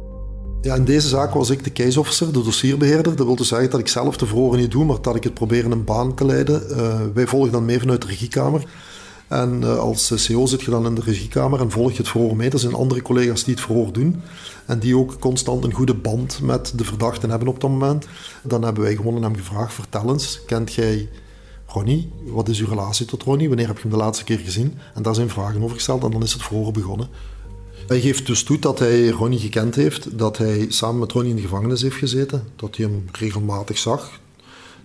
Ja, 0.62 0.76
in 0.76 0.86
deze 0.86 1.08
zaak 1.08 1.34
was 1.34 1.50
ik 1.50 1.64
de 1.64 1.72
case 1.72 2.32
de 2.32 2.44
dossierbeheerder. 2.44 3.16
Dat 3.16 3.26
wil 3.26 3.36
dus 3.36 3.48
zeggen 3.48 3.70
dat 3.70 3.80
ik 3.80 3.88
zelf 3.88 4.18
de 4.18 4.26
verhoren 4.26 4.60
niet 4.60 4.72
doe, 4.72 4.86
maar 4.86 5.02
dat 5.02 5.16
ik 5.16 5.24
het 5.24 5.34
probeer 5.34 5.66
een 5.66 5.84
baan 5.84 6.16
te 6.16 6.26
leiden. 6.26 6.62
Uh, 6.70 7.00
wij 7.14 7.28
volgen 7.28 7.52
dan 7.52 7.66
mee 7.66 7.80
vanuit 7.80 8.02
de 8.02 8.08
regiekamer. 8.08 8.66
En 9.28 9.62
uh, 9.62 9.78
als 9.78 10.28
CO 10.28 10.46
zit 10.46 10.62
je 10.62 10.72
dan 10.72 10.86
in 10.86 10.96
de 10.96 11.02
regiekamer 11.02 11.60
en 11.60 11.72
volg 11.72 11.92
je 11.92 11.98
het 11.98 12.08
verhoor 12.08 12.36
mee. 12.36 12.50
Er 12.50 12.60
zijn 12.60 12.74
andere 12.74 13.02
collega's 13.02 13.44
die 13.44 13.54
het 13.54 13.64
verhoor 13.64 13.94
doen. 13.94 14.22
En 14.66 14.80
die 14.80 14.98
ook 14.98 15.20
constant 15.20 15.64
een 15.64 15.74
goede 15.74 15.94
band 15.94 16.42
met 16.42 16.74
de 16.76 16.84
verdachten 16.84 17.30
hebben 17.30 17.48
op 17.48 17.60
dat 17.60 17.70
moment. 17.70 18.08
Dan 18.44 18.64
hebben 18.64 18.84
wij 18.84 18.96
gewoon 18.96 19.16
aan 19.16 19.24
hem 19.24 19.36
gevraagd, 19.36 19.74
vertel 19.74 20.10
eens, 20.10 20.46
kent 20.46 20.74
jij 20.74 21.10
Ronnie? 21.66 22.12
Wat 22.26 22.50
is 22.50 22.60
uw 22.60 22.68
relatie 22.68 23.06
tot 23.06 23.24
Ronnie? 23.24 23.48
Wanneer 23.48 23.68
heb 23.68 23.76
je 23.76 23.82
hem 23.82 23.92
de 23.92 23.98
laatste 23.98 24.24
keer 24.24 24.40
gezien? 24.40 24.78
En 24.94 25.02
daar 25.02 25.16
zijn 25.16 25.30
vragen 25.30 25.64
over 25.64 25.76
gesteld 25.76 26.04
en 26.04 26.12
dan 26.12 26.24
is 26.24 26.34
het 26.34 26.44
verhoor 26.44 26.72
begonnen. 26.72 27.08
Hij 27.88 28.02
geeft 28.02 28.26
dus 28.26 28.44
toe 28.44 28.60
dat 28.60 28.80
hij 28.80 29.08
Ronnie 29.08 29.40
gekend 29.40 29.76
heeft, 29.76 30.18
dat 30.18 30.38
hij 30.38 30.66
samen 30.70 31.00
met 31.00 31.12
Ronnie 31.12 31.30
in 31.30 31.36
de 31.36 31.42
gevangenis 31.42 31.82
heeft 31.82 31.96
gezeten, 31.96 32.44
dat 32.56 32.76
hij 32.76 32.86
hem 32.86 33.06
regelmatig 33.12 33.78
zag. 33.78 34.20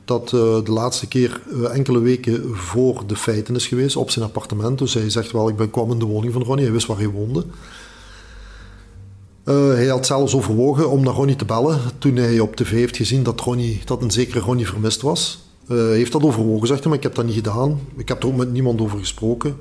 Dat 0.09 0.33
uh, 0.33 0.65
de 0.65 0.73
laatste 0.73 1.07
keer 1.07 1.41
uh, 1.53 1.75
enkele 1.75 1.99
weken 1.99 2.57
voor 2.57 3.07
de 3.07 3.17
feiten 3.17 3.55
is 3.55 3.67
geweest 3.67 3.97
op 3.97 4.11
zijn 4.11 4.25
appartement. 4.25 4.79
Dus 4.79 4.95
hij 4.95 5.11
zegt 5.11 5.33
wel, 5.33 5.49
ik 5.49 5.57
ben, 5.57 5.71
kwam 5.71 5.93
in 5.93 5.99
de 5.99 6.05
woning 6.05 6.33
van 6.33 6.43
Ronnie, 6.43 6.65
hij 6.65 6.73
wist 6.73 6.87
waar 6.87 6.97
hij 6.97 7.09
woonde. 7.09 7.45
Uh, 9.45 9.69
hij 9.69 9.87
had 9.87 10.07
zelfs 10.07 10.35
overwogen 10.35 10.91
om 10.91 11.03
naar 11.03 11.15
Ronnie 11.15 11.37
te 11.37 11.45
bellen 11.45 11.81
toen 11.99 12.17
hij 12.17 12.41
op 12.41 12.57
tv 12.57 12.71
heeft 12.71 12.97
gezien 12.97 13.23
dat, 13.23 13.41
Ronnie, 13.41 13.81
dat 13.85 14.03
een 14.03 14.11
zekere 14.11 14.41
Ronnie 14.41 14.67
vermist 14.67 15.03
was. 15.03 15.39
Hij 15.67 15.79
heeft 15.79 16.13
dat 16.13 16.23
overwogen, 16.23 16.67
zegt 16.67 16.81
hij, 16.81 16.89
maar 16.89 16.99
ik 16.99 17.05
heb 17.05 17.15
dat 17.15 17.25
niet 17.25 17.35
gedaan. 17.35 17.81
Ik 17.97 18.09
heb 18.09 18.23
er 18.23 18.29
ook 18.29 18.37
met 18.37 18.53
niemand 18.53 18.81
over 18.81 18.99
gesproken. 18.99 19.57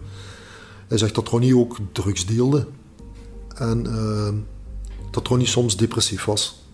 Hij 0.88 0.98
zegt 0.98 1.16
dat 1.16 1.28
Ronnie 1.28 1.58
ook 1.58 1.78
drugs 1.92 2.26
deelde. 2.26 2.68
En 3.56 3.84
dat 5.12 5.28
Ronnie 5.28 5.48
soms 5.48 5.78
depressief 5.78 6.26
was. 6.26 6.67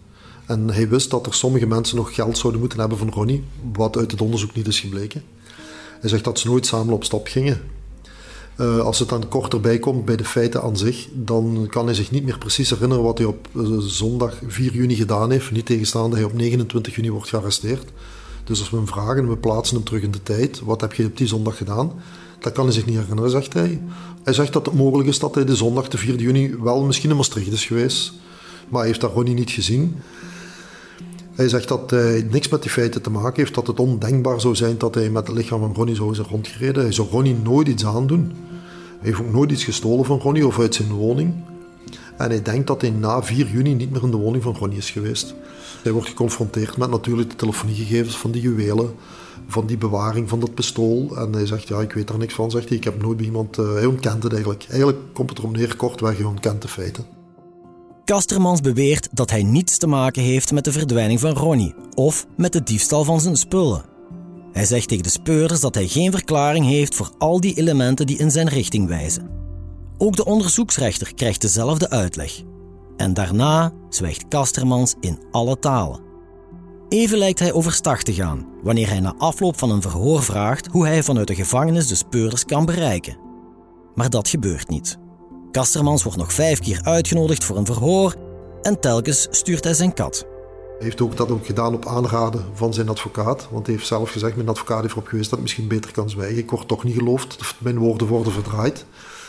En 0.45 0.69
hij 0.69 0.89
wist 0.89 1.09
dat 1.09 1.25
er 1.25 1.33
sommige 1.33 1.65
mensen 1.65 1.95
nog 1.95 2.15
geld 2.15 2.37
zouden 2.37 2.61
moeten 2.61 2.79
hebben 2.79 2.97
van 2.97 3.09
Ronnie, 3.09 3.43
wat 3.73 3.97
uit 3.97 4.11
het 4.11 4.21
onderzoek 4.21 4.55
niet 4.55 4.67
is 4.67 4.79
gebleken. 4.79 5.23
Hij 5.99 6.09
zegt 6.09 6.23
dat 6.23 6.39
ze 6.39 6.47
nooit 6.47 6.65
samen 6.65 6.93
op 6.93 7.03
stap 7.03 7.27
gingen. 7.27 7.61
Uh, 8.59 8.79
als 8.79 8.99
het 8.99 9.09
dan 9.09 9.27
kort 9.27 9.53
erbij 9.53 9.79
komt 9.79 10.05
bij 10.05 10.15
de 10.15 10.25
feiten 10.25 10.61
aan 10.61 10.77
zich, 10.77 11.07
dan 11.13 11.67
kan 11.69 11.85
hij 11.85 11.95
zich 11.95 12.11
niet 12.11 12.23
meer 12.23 12.37
precies 12.37 12.69
herinneren 12.69 13.03
wat 13.03 13.17
hij 13.17 13.27
op 13.27 13.47
uh, 13.53 13.77
zondag 13.79 14.39
4 14.47 14.73
juni 14.73 14.95
gedaan 14.95 15.31
heeft. 15.31 15.51
Niet 15.51 15.65
tegenstaande 15.65 16.15
hij 16.15 16.25
op 16.25 16.33
29 16.33 16.95
juni 16.95 17.11
wordt 17.11 17.29
gearresteerd. 17.29 17.91
Dus 18.43 18.59
als 18.59 18.69
we 18.69 18.75
hem 18.75 18.87
vragen 18.87 19.17
en 19.17 19.29
we 19.29 19.37
plaatsen 19.37 19.75
hem 19.75 19.85
terug 19.85 20.01
in 20.01 20.11
de 20.11 20.23
tijd, 20.23 20.59
wat 20.59 20.81
heb 20.81 20.93
je 20.93 21.05
op 21.05 21.17
die 21.17 21.27
zondag 21.27 21.57
gedaan? 21.57 21.91
Dat 22.39 22.53
kan 22.53 22.65
hij 22.65 22.73
zich 22.73 22.85
niet 22.85 22.97
herinneren, 22.97 23.31
zegt 23.31 23.53
hij. 23.53 23.81
Hij 24.23 24.33
zegt 24.33 24.53
dat 24.53 24.65
het 24.65 24.75
mogelijk 24.75 25.09
is 25.09 25.19
dat 25.19 25.35
hij 25.35 25.45
de 25.45 25.55
zondag, 25.55 25.87
de 25.87 25.97
4 25.97 26.15
juni, 26.15 26.55
wel 26.59 26.83
misschien 26.83 27.09
in 27.09 27.15
Maastricht 27.15 27.51
is 27.51 27.65
geweest. 27.65 28.13
Maar 28.69 28.79
hij 28.79 28.87
heeft 28.87 29.01
dat 29.01 29.13
Ronnie 29.13 29.33
niet 29.33 29.51
gezien. 29.51 29.95
Hij 31.35 31.49
zegt 31.49 31.67
dat 31.67 31.91
hij 31.91 32.27
niks 32.31 32.49
met 32.49 32.61
die 32.61 32.71
feiten 32.71 33.01
te 33.01 33.09
maken 33.09 33.35
heeft. 33.35 33.55
Dat 33.55 33.67
het 33.67 33.79
ondenkbaar 33.79 34.41
zou 34.41 34.55
zijn 34.55 34.77
dat 34.77 34.95
hij 34.95 35.09
met 35.09 35.27
het 35.27 35.35
lichaam 35.35 35.59
van 35.59 35.73
Ronnie 35.73 35.95
zou 35.95 36.15
zijn 36.15 36.27
rondgereden. 36.27 36.83
Hij 36.83 36.91
zou 36.91 37.07
Ronnie 37.09 37.35
nooit 37.35 37.67
iets 37.67 37.85
aandoen. 37.85 38.31
Hij 38.99 39.11
heeft 39.11 39.19
ook 39.19 39.33
nooit 39.33 39.51
iets 39.51 39.63
gestolen 39.63 40.05
van 40.05 40.19
Ronnie 40.19 40.47
of 40.47 40.59
uit 40.59 40.75
zijn 40.75 40.91
woning. 40.91 41.33
En 42.17 42.29
hij 42.29 42.41
denkt 42.41 42.67
dat 42.67 42.81
hij 42.81 42.89
na 42.89 43.23
4 43.23 43.47
juni 43.47 43.73
niet 43.73 43.91
meer 43.91 44.03
in 44.03 44.11
de 44.11 44.17
woning 44.17 44.43
van 44.43 44.55
Ronnie 44.55 44.77
is 44.77 44.91
geweest. 44.91 45.33
Hij 45.83 45.91
wordt 45.91 46.07
geconfronteerd 46.07 46.77
met 46.77 46.89
natuurlijk 46.89 47.29
de 47.29 47.35
telefoniegegevens 47.35 48.17
van 48.17 48.31
die 48.31 48.41
juwelen 48.41 48.91
van 49.47 49.65
die 49.65 49.77
bewaring 49.77 50.29
van 50.29 50.39
dat 50.39 50.53
pistool. 50.53 51.17
En 51.17 51.33
hij 51.33 51.45
zegt, 51.45 51.67
ja, 51.67 51.79
ik 51.81 51.93
weet 51.93 52.07
daar 52.07 52.17
niks 52.17 52.33
van, 52.33 52.51
zegt 52.51 52.67
hij. 52.67 52.77
Ik 52.77 52.83
heb 52.83 53.01
nooit 53.01 53.17
bij 53.17 53.25
iemand... 53.25 53.57
Uh, 53.57 53.73
hij 53.73 53.85
ontkent 53.85 54.23
het 54.23 54.31
eigenlijk. 54.31 54.65
Eigenlijk 54.69 54.99
komt 55.13 55.29
het 55.29 55.39
erop 55.39 55.55
neer, 55.55 55.75
kortweg, 55.75 56.17
hij 56.17 56.25
ontkent 56.25 56.61
de 56.61 56.67
feiten. 56.67 57.22
Kastermans 58.05 58.61
beweert 58.61 59.09
dat 59.11 59.29
hij 59.29 59.43
niets 59.43 59.77
te 59.77 59.87
maken 59.87 60.23
heeft 60.23 60.51
met 60.51 60.63
de 60.63 60.71
verdwijning 60.71 61.19
van 61.19 61.33
Ronnie 61.33 61.75
of 61.95 62.25
met 62.37 62.53
de 62.53 62.63
diefstal 62.63 63.03
van 63.03 63.21
zijn 63.21 63.37
spullen. 63.37 63.85
Hij 64.51 64.65
zegt 64.65 64.87
tegen 64.87 65.03
de 65.03 65.09
speurders 65.09 65.59
dat 65.59 65.75
hij 65.75 65.87
geen 65.87 66.11
verklaring 66.11 66.65
heeft 66.65 66.95
voor 66.95 67.11
al 67.17 67.39
die 67.39 67.55
elementen 67.55 68.05
die 68.05 68.17
in 68.17 68.31
zijn 68.31 68.47
richting 68.47 68.87
wijzen. 68.87 69.29
Ook 69.97 70.15
de 70.15 70.25
onderzoeksrechter 70.25 71.13
krijgt 71.13 71.41
dezelfde 71.41 71.89
uitleg. 71.89 72.41
En 72.97 73.13
daarna 73.13 73.71
zwijgt 73.89 74.27
Kastermans 74.27 74.95
in 74.99 75.19
alle 75.31 75.59
talen. 75.59 75.99
Even 76.89 77.17
lijkt 77.17 77.39
hij 77.39 77.53
overstag 77.53 78.03
te 78.03 78.13
gaan 78.13 78.47
wanneer 78.63 78.89
hij 78.89 78.99
na 78.99 79.15
afloop 79.17 79.59
van 79.59 79.69
een 79.69 79.81
verhoor 79.81 80.23
vraagt 80.23 80.67
hoe 80.67 80.85
hij 80.85 81.03
vanuit 81.03 81.27
de 81.27 81.35
gevangenis 81.35 81.87
de 81.87 81.95
speurders 81.95 82.45
kan 82.45 82.65
bereiken. 82.65 83.17
Maar 83.95 84.09
dat 84.09 84.27
gebeurt 84.27 84.69
niet. 84.69 85.01
Kastermans 85.53 86.03
wordt 86.03 86.17
nog 86.17 86.33
vijf 86.33 86.59
keer 86.59 86.79
uitgenodigd 86.83 87.43
voor 87.43 87.57
een 87.57 87.65
verhoor 87.65 88.15
en 88.61 88.79
telkens 88.79 89.27
stuurt 89.31 89.63
hij 89.63 89.73
zijn 89.73 89.93
kat. 89.93 90.25
Hij 90.77 90.85
heeft 90.87 91.01
ook 91.01 91.17
dat 91.17 91.31
ook 91.31 91.45
gedaan 91.45 91.73
op 91.73 91.85
aanraden 91.85 92.45
van 92.53 92.73
zijn 92.73 92.89
advocaat. 92.89 93.47
Want 93.51 93.65
hij 93.65 93.75
heeft 93.75 93.87
zelf 93.87 94.11
gezegd, 94.11 94.35
mijn 94.35 94.49
advocaat 94.49 94.81
heeft 94.81 94.93
erop 94.93 95.07
geweest 95.07 95.29
dat 95.29 95.39
het 95.39 95.41
misschien 95.41 95.67
beter 95.67 95.91
kan 95.91 96.09
zwijgen. 96.09 96.37
Ik 96.37 96.49
word 96.49 96.67
toch 96.67 96.83
niet 96.83 96.95
geloofd, 96.95 97.55
mijn 97.57 97.77
woorden 97.77 98.07
worden 98.07 98.33
verdraaid. 98.33 98.85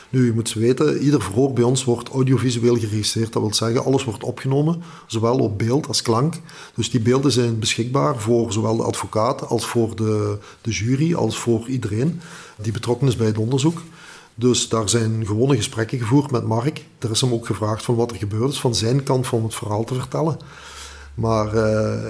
Nu, 0.09 0.25
je 0.25 0.33
moet 0.33 0.53
weten, 0.53 0.99
ieder 0.99 1.23
verhoor 1.23 1.53
bij 1.53 1.65
ons 1.65 1.85
wordt 1.85 2.09
audiovisueel 2.09 2.77
geregistreerd. 2.77 3.33
Dat 3.33 3.43
wil 3.43 3.55
zeggen, 3.55 3.85
alles 3.85 4.05
wordt 4.05 4.25
opgenomen, 4.25 4.83
zowel 5.07 5.39
op 5.39 5.59
beeld 5.59 5.87
als 5.87 6.03
klank. 6.03 6.35
Dus 6.75 6.91
die 6.91 7.01
beelden 7.01 7.33
zijn 7.33 7.59
beschikbaar 7.59 8.19
voor 8.19 8.53
zowel 8.53 8.77
de 8.77 8.83
advocaat 8.83 9.49
als 9.49 9.67
voor 9.67 9.97
de, 9.97 10.39
de 10.61 10.71
jury, 10.71 11.15
als 11.15 11.39
voor 11.39 11.69
iedereen 11.69 12.21
die 12.57 12.73
betrokken 12.73 13.09
is 13.09 13.17
bij 13.17 13.27
het 13.27 13.39
onderzoek. 13.39 13.81
Dus 14.35 14.69
daar 14.69 14.89
zijn 14.89 15.27
gewone 15.27 15.57
gesprekken 15.57 15.99
gevoerd 15.99 16.31
met 16.31 16.47
Mark. 16.47 16.85
Er 16.99 17.11
is 17.11 17.21
hem 17.21 17.33
ook 17.33 17.47
gevraagd 17.47 17.85
van 17.85 17.95
wat 17.95 18.11
er 18.11 18.17
gebeurd 18.17 18.53
is, 18.53 18.61
van 18.61 18.75
zijn 18.75 19.03
kant 19.03 19.27
van 19.27 19.43
het 19.43 19.55
verhaal 19.55 19.85
te 19.85 19.95
vertellen. 19.95 20.37
Maar 21.15 21.47
uh, 21.47 21.53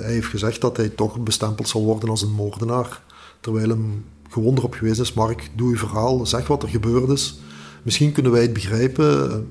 hij 0.00 0.12
heeft 0.12 0.26
gezegd 0.26 0.60
dat 0.60 0.76
hij 0.76 0.88
toch 0.88 1.18
bestempeld 1.18 1.68
zal 1.68 1.84
worden 1.84 2.08
als 2.08 2.22
een 2.22 2.32
moordenaar. 2.32 3.02
Terwijl 3.40 3.68
hem 3.68 4.04
gewoon 4.30 4.56
erop 4.56 4.74
geweest 4.74 5.00
is, 5.00 5.12
Mark, 5.12 5.50
doe 5.56 5.70
je 5.70 5.76
verhaal, 5.76 6.26
zeg 6.26 6.46
wat 6.46 6.62
er 6.62 6.68
gebeurd 6.68 7.08
is. 7.08 7.38
Misschien 7.82 8.12
kunnen 8.12 8.32
wij 8.32 8.42
het 8.42 8.52
begrijpen. 8.52 9.46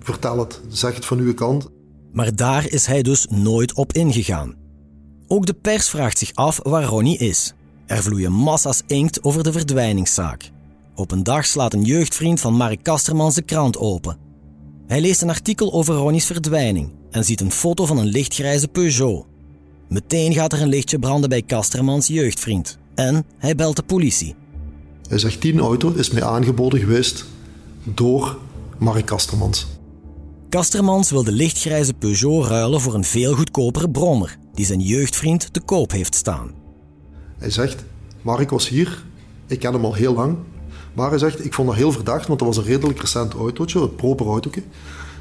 Vertel 0.00 0.38
het, 0.38 0.60
zeg 0.68 0.94
het 0.94 1.04
van 1.04 1.18
uw 1.18 1.34
kant. 1.34 1.68
Maar 2.12 2.36
daar 2.36 2.68
is 2.68 2.86
hij 2.86 3.02
dus 3.02 3.26
nooit 3.30 3.74
op 3.74 3.92
ingegaan. 3.92 4.54
Ook 5.26 5.46
de 5.46 5.54
pers 5.54 5.88
vraagt 5.88 6.18
zich 6.18 6.34
af 6.34 6.60
waar 6.62 6.84
Ronnie 6.84 7.18
is. 7.18 7.54
Er 7.86 8.02
vloeien 8.02 8.32
massa's 8.32 8.82
inkt 8.86 9.22
over 9.24 9.42
de 9.42 9.52
verdwijningszaak. 9.52 10.50
Op 10.98 11.10
een 11.10 11.22
dag 11.22 11.46
slaat 11.46 11.74
een 11.74 11.82
jeugdvriend 11.82 12.40
van 12.40 12.54
Mark 12.54 12.82
Kasterman 12.82 13.32
zijn 13.32 13.44
krant 13.44 13.78
open. 13.78 14.18
Hij 14.86 15.00
leest 15.00 15.22
een 15.22 15.28
artikel 15.28 15.72
over 15.72 15.94
Ronnie's 15.94 16.26
verdwijning 16.26 16.92
en 17.10 17.24
ziet 17.24 17.40
een 17.40 17.50
foto 17.50 17.86
van 17.86 17.98
een 17.98 18.06
lichtgrijze 18.06 18.68
Peugeot. 18.68 19.26
Meteen 19.88 20.32
gaat 20.32 20.52
er 20.52 20.62
een 20.62 20.68
lichtje 20.68 20.98
branden 20.98 21.28
bij 21.28 21.42
Kastermans 21.42 22.06
jeugdvriend 22.06 22.78
en 22.94 23.24
hij 23.36 23.54
belt 23.54 23.76
de 23.76 23.82
politie. 23.82 24.34
Hij 25.08 25.18
zegt: 25.18 25.42
Die 25.42 25.58
auto 25.58 25.92
is 25.92 26.10
mij 26.10 26.22
aangeboden 26.22 26.80
geweest 26.80 27.24
door 27.82 28.38
Mark 28.78 29.06
Kastermans. 29.06 29.66
Kastermans 30.48 31.10
wil 31.10 31.24
de 31.24 31.32
lichtgrijze 31.32 31.94
Peugeot 31.94 32.46
ruilen 32.46 32.80
voor 32.80 32.94
een 32.94 33.04
veel 33.04 33.34
goedkopere 33.34 33.90
brommer 33.90 34.36
die 34.54 34.66
zijn 34.66 34.80
jeugdvriend 34.80 35.52
te 35.52 35.60
koop 35.60 35.90
heeft 35.90 36.14
staan. 36.14 36.50
Hij 37.38 37.50
zegt, 37.50 37.84
Mark 38.22 38.50
was 38.50 38.68
hier, 38.68 39.04
ik 39.46 39.58
ken 39.58 39.72
hem 39.72 39.84
al 39.84 39.94
heel 39.94 40.14
lang, 40.14 40.36
maar 40.98 41.10
hij 41.10 41.18
zegt, 41.18 41.44
ik 41.44 41.54
vond 41.54 41.68
dat 41.68 41.76
heel 41.76 41.92
verdacht, 41.92 42.26
want 42.26 42.38
dat 42.38 42.48
was 42.48 42.56
een 42.56 42.64
redelijk 42.64 43.00
recent 43.00 43.34
autootje, 43.34 43.80
een 43.80 43.94
proper 43.94 44.26
autootje. 44.26 44.62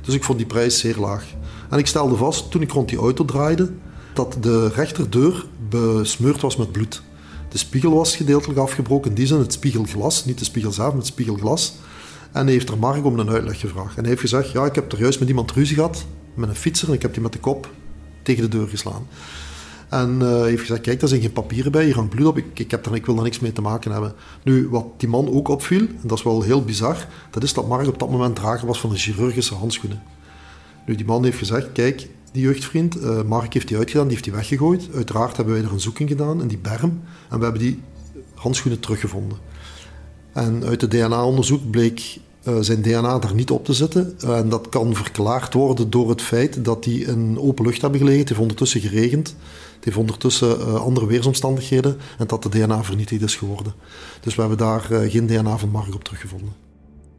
Dus 0.01 0.15
ik 0.15 0.23
vond 0.23 0.37
die 0.37 0.47
prijs 0.47 0.79
zeer 0.79 0.97
laag. 0.97 1.25
En 1.69 1.77
ik 1.77 1.87
stelde 1.87 2.15
vast, 2.15 2.51
toen 2.51 2.61
ik 2.61 2.71
rond 2.71 2.89
die 2.89 2.97
auto 2.97 3.25
draaide, 3.25 3.71
dat 4.13 4.37
de 4.39 4.67
rechterdeur 4.67 5.45
besmeurd 5.69 6.41
was 6.41 6.55
met 6.55 6.71
bloed. 6.71 7.01
De 7.49 7.57
spiegel 7.57 7.91
was 7.91 8.15
gedeeltelijk 8.15 8.59
afgebroken, 8.59 9.09
in 9.09 9.15
die 9.15 9.27
zin 9.27 9.39
het 9.39 9.53
spiegelglas, 9.53 10.25
niet 10.25 10.39
de 10.39 10.45
spiegel 10.45 10.71
zelf, 10.71 10.89
maar 10.89 10.97
het 10.97 11.07
spiegelglas. 11.07 11.73
En 12.31 12.43
hij 12.43 12.53
heeft 12.53 12.69
er 12.69 12.77
Mark 12.77 13.05
om 13.05 13.19
een 13.19 13.29
uitleg 13.29 13.59
gevraagd. 13.59 13.95
En 13.95 14.01
hij 14.01 14.09
heeft 14.09 14.21
gezegd, 14.21 14.51
ja, 14.51 14.65
ik 14.65 14.75
heb 14.75 14.91
er 14.91 14.99
juist 14.99 15.19
met 15.19 15.29
iemand 15.29 15.51
ruzie 15.51 15.75
gehad, 15.75 16.05
met 16.33 16.49
een 16.49 16.55
fietser, 16.55 16.87
en 16.87 16.93
ik 16.93 17.01
heb 17.01 17.13
die 17.13 17.21
met 17.21 17.33
de 17.33 17.39
kop 17.39 17.69
tegen 18.23 18.41
de 18.43 18.57
deur 18.57 18.67
geslaan. 18.67 19.07
En 19.89 20.19
uh, 20.21 20.41
heeft 20.41 20.59
gezegd, 20.59 20.81
kijk, 20.81 20.99
daar 20.99 21.09
zijn 21.09 21.21
geen 21.21 21.31
papieren 21.31 21.71
bij, 21.71 21.85
hier 21.85 21.95
hangt 21.95 22.15
bloed 22.15 22.27
op, 22.27 22.37
ik, 22.37 22.59
ik, 22.59 22.71
heb 22.71 22.83
daar, 22.83 22.95
ik 22.95 23.05
wil 23.05 23.15
daar 23.15 23.23
niks 23.23 23.39
mee 23.39 23.51
te 23.51 23.61
maken 23.61 23.91
hebben. 23.91 24.13
Nu, 24.43 24.69
wat 24.69 24.85
die 24.97 25.09
man 25.09 25.29
ook 25.29 25.47
opviel, 25.47 25.79
en 25.79 25.99
dat 26.07 26.17
is 26.17 26.23
wel 26.23 26.41
heel 26.41 26.63
bizar, 26.63 27.07
dat 27.29 27.43
is 27.43 27.53
dat 27.53 27.67
Mark 27.67 27.87
op 27.87 27.99
dat 27.99 28.09
moment 28.09 28.35
drager 28.35 28.67
was 28.67 28.79
van 28.79 28.89
de 28.89 28.97
chirurgische 28.97 29.53
handschoenen. 29.53 30.01
Nu, 30.85 30.95
die 30.95 31.05
man 31.05 31.23
heeft 31.23 31.37
gezegd, 31.37 31.71
kijk, 31.71 32.07
die 32.31 32.43
jeugdvriend, 32.43 32.97
uh, 32.97 33.21
Mark 33.21 33.53
heeft 33.53 33.67
die 33.67 33.77
uitgedaan, 33.77 34.03
die 34.05 34.11
heeft 34.11 34.23
die 34.23 34.33
weggegooid. 34.33 34.89
Uiteraard 34.93 35.37
hebben 35.37 35.53
wij 35.53 35.63
er 35.63 35.71
een 35.71 35.79
zoeking 35.79 36.09
gedaan 36.09 36.41
in 36.41 36.47
die 36.47 36.57
berm 36.57 37.01
en 37.29 37.37
we 37.37 37.43
hebben 37.43 37.61
die 37.61 37.81
handschoenen 38.33 38.79
teruggevonden. 38.79 39.37
En 40.33 40.63
uit 40.63 40.81
het 40.81 40.91
DNA-onderzoek 40.91 41.69
bleek 41.69 42.19
zijn 42.59 42.81
DNA 42.81 43.19
daar 43.19 43.35
niet 43.35 43.51
op 43.51 43.65
te 43.65 43.73
zitten. 43.73 44.15
en 44.19 44.49
dat 44.49 44.69
kan 44.69 44.95
verklaard 44.95 45.53
worden 45.53 45.89
door 45.89 46.09
het 46.09 46.21
feit 46.21 46.65
dat 46.65 46.83
die 46.83 47.05
in 47.05 47.39
open 47.39 47.65
lucht 47.65 47.81
hebben 47.81 47.99
gelegen. 47.99 48.19
Het 48.19 48.29
heeft 48.29 48.41
ondertussen 48.41 48.81
geregend. 48.81 49.35
Het 49.75 49.85
heeft 49.85 49.97
ondertussen 49.97 50.59
uh, 50.59 50.75
andere 50.75 51.05
weersomstandigheden. 51.05 51.97
En 52.17 52.27
dat 52.27 52.43
de 52.43 52.49
DNA 52.49 52.83
vernietigd 52.83 53.21
is 53.21 53.35
geworden. 53.35 53.73
Dus 54.21 54.35
we 54.35 54.39
hebben 54.39 54.59
daar 54.59 54.81
geen 54.81 55.27
DNA 55.27 55.57
van 55.57 55.69
Mark 55.69 55.93
op 55.93 56.03
teruggevonden. 56.03 56.53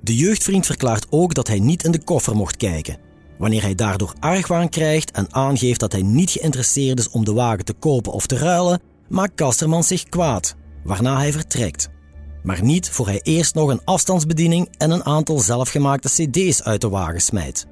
De 0.01 0.17
jeugdvriend 0.17 0.67
verklaart 0.67 1.07
ook 1.11 1.35
dat 1.35 1.49
hij 1.49 1.59
niet 1.59 1.85
in 1.85 1.91
de 1.91 2.05
koffer 2.05 2.37
mocht 2.37 2.57
kijken. 2.57 2.99
Wanneer 3.38 3.62
hij 3.62 3.75
daardoor 3.75 4.12
argwaan 4.21 4.69
krijgt 4.69 5.11
en 5.11 5.35
aangeeft 5.35 5.81
dat 5.81 5.93
hij 5.93 6.03
niet 6.03 6.31
geïnteresseerd 6.31 6.99
is 6.99 7.11
om 7.11 7.25
de 7.25 7.33
wagen 7.33 7.64
te 7.64 7.73
kopen 7.73 8.12
of 8.12 8.27
te 8.27 8.37
ruilen, 8.37 8.81
maakt 9.09 9.35
Kasterman 9.35 9.85
zich 9.85 10.03
kwaad, 10.03 10.55
waarna 10.85 11.17
hij 11.17 11.33
vertrekt. 11.33 11.88
Maar 12.48 12.62
niet 12.62 12.90
voor 12.90 13.06
hij 13.06 13.20
eerst 13.22 13.54
nog 13.54 13.70
een 13.70 13.80
afstandsbediening 13.84 14.68
en 14.78 14.90
een 14.90 15.04
aantal 15.04 15.38
zelfgemaakte 15.38 16.08
CD's 16.08 16.62
uit 16.62 16.80
de 16.80 16.88
wagen 16.88 17.20
smijt. 17.20 17.66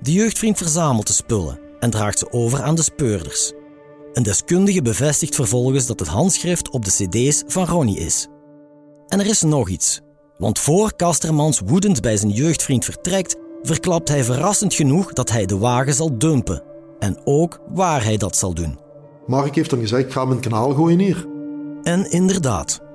De 0.00 0.12
jeugdvriend 0.12 0.58
verzamelt 0.58 1.06
de 1.06 1.12
spullen 1.12 1.58
en 1.80 1.90
draagt 1.90 2.18
ze 2.18 2.32
over 2.32 2.62
aan 2.62 2.74
de 2.74 2.82
speurders. 2.82 3.52
Een 4.12 4.22
deskundige 4.22 4.82
bevestigt 4.82 5.34
vervolgens 5.34 5.86
dat 5.86 5.98
het 5.98 6.08
handschrift 6.08 6.70
op 6.70 6.84
de 6.84 6.90
CD's 6.90 7.42
van 7.46 7.66
Ronnie 7.66 7.98
is. 7.98 8.26
En 9.08 9.20
er 9.20 9.26
is 9.26 9.42
nog 9.42 9.68
iets. 9.68 10.00
Want 10.38 10.58
voor 10.58 10.96
Kastermans 10.96 11.60
woedend 11.64 12.00
bij 12.00 12.16
zijn 12.16 12.32
jeugdvriend 12.32 12.84
vertrekt, 12.84 13.36
verklapt 13.62 14.08
hij 14.08 14.24
verrassend 14.24 14.74
genoeg 14.74 15.12
dat 15.12 15.30
hij 15.30 15.46
de 15.46 15.58
wagen 15.58 15.94
zal 15.94 16.18
dumpen. 16.18 16.62
En 16.98 17.20
ook 17.24 17.60
waar 17.68 18.04
hij 18.04 18.16
dat 18.16 18.36
zal 18.36 18.54
doen. 18.54 18.78
Mark 19.26 19.54
heeft 19.54 19.70
dan 19.70 19.80
gezegd, 19.80 20.04
ik 20.04 20.12
ga 20.12 20.24
mijn 20.24 20.40
kanaal 20.40 20.74
gooien 20.74 20.98
hier. 20.98 21.26
En 21.82 22.10
inderdaad. 22.10 22.85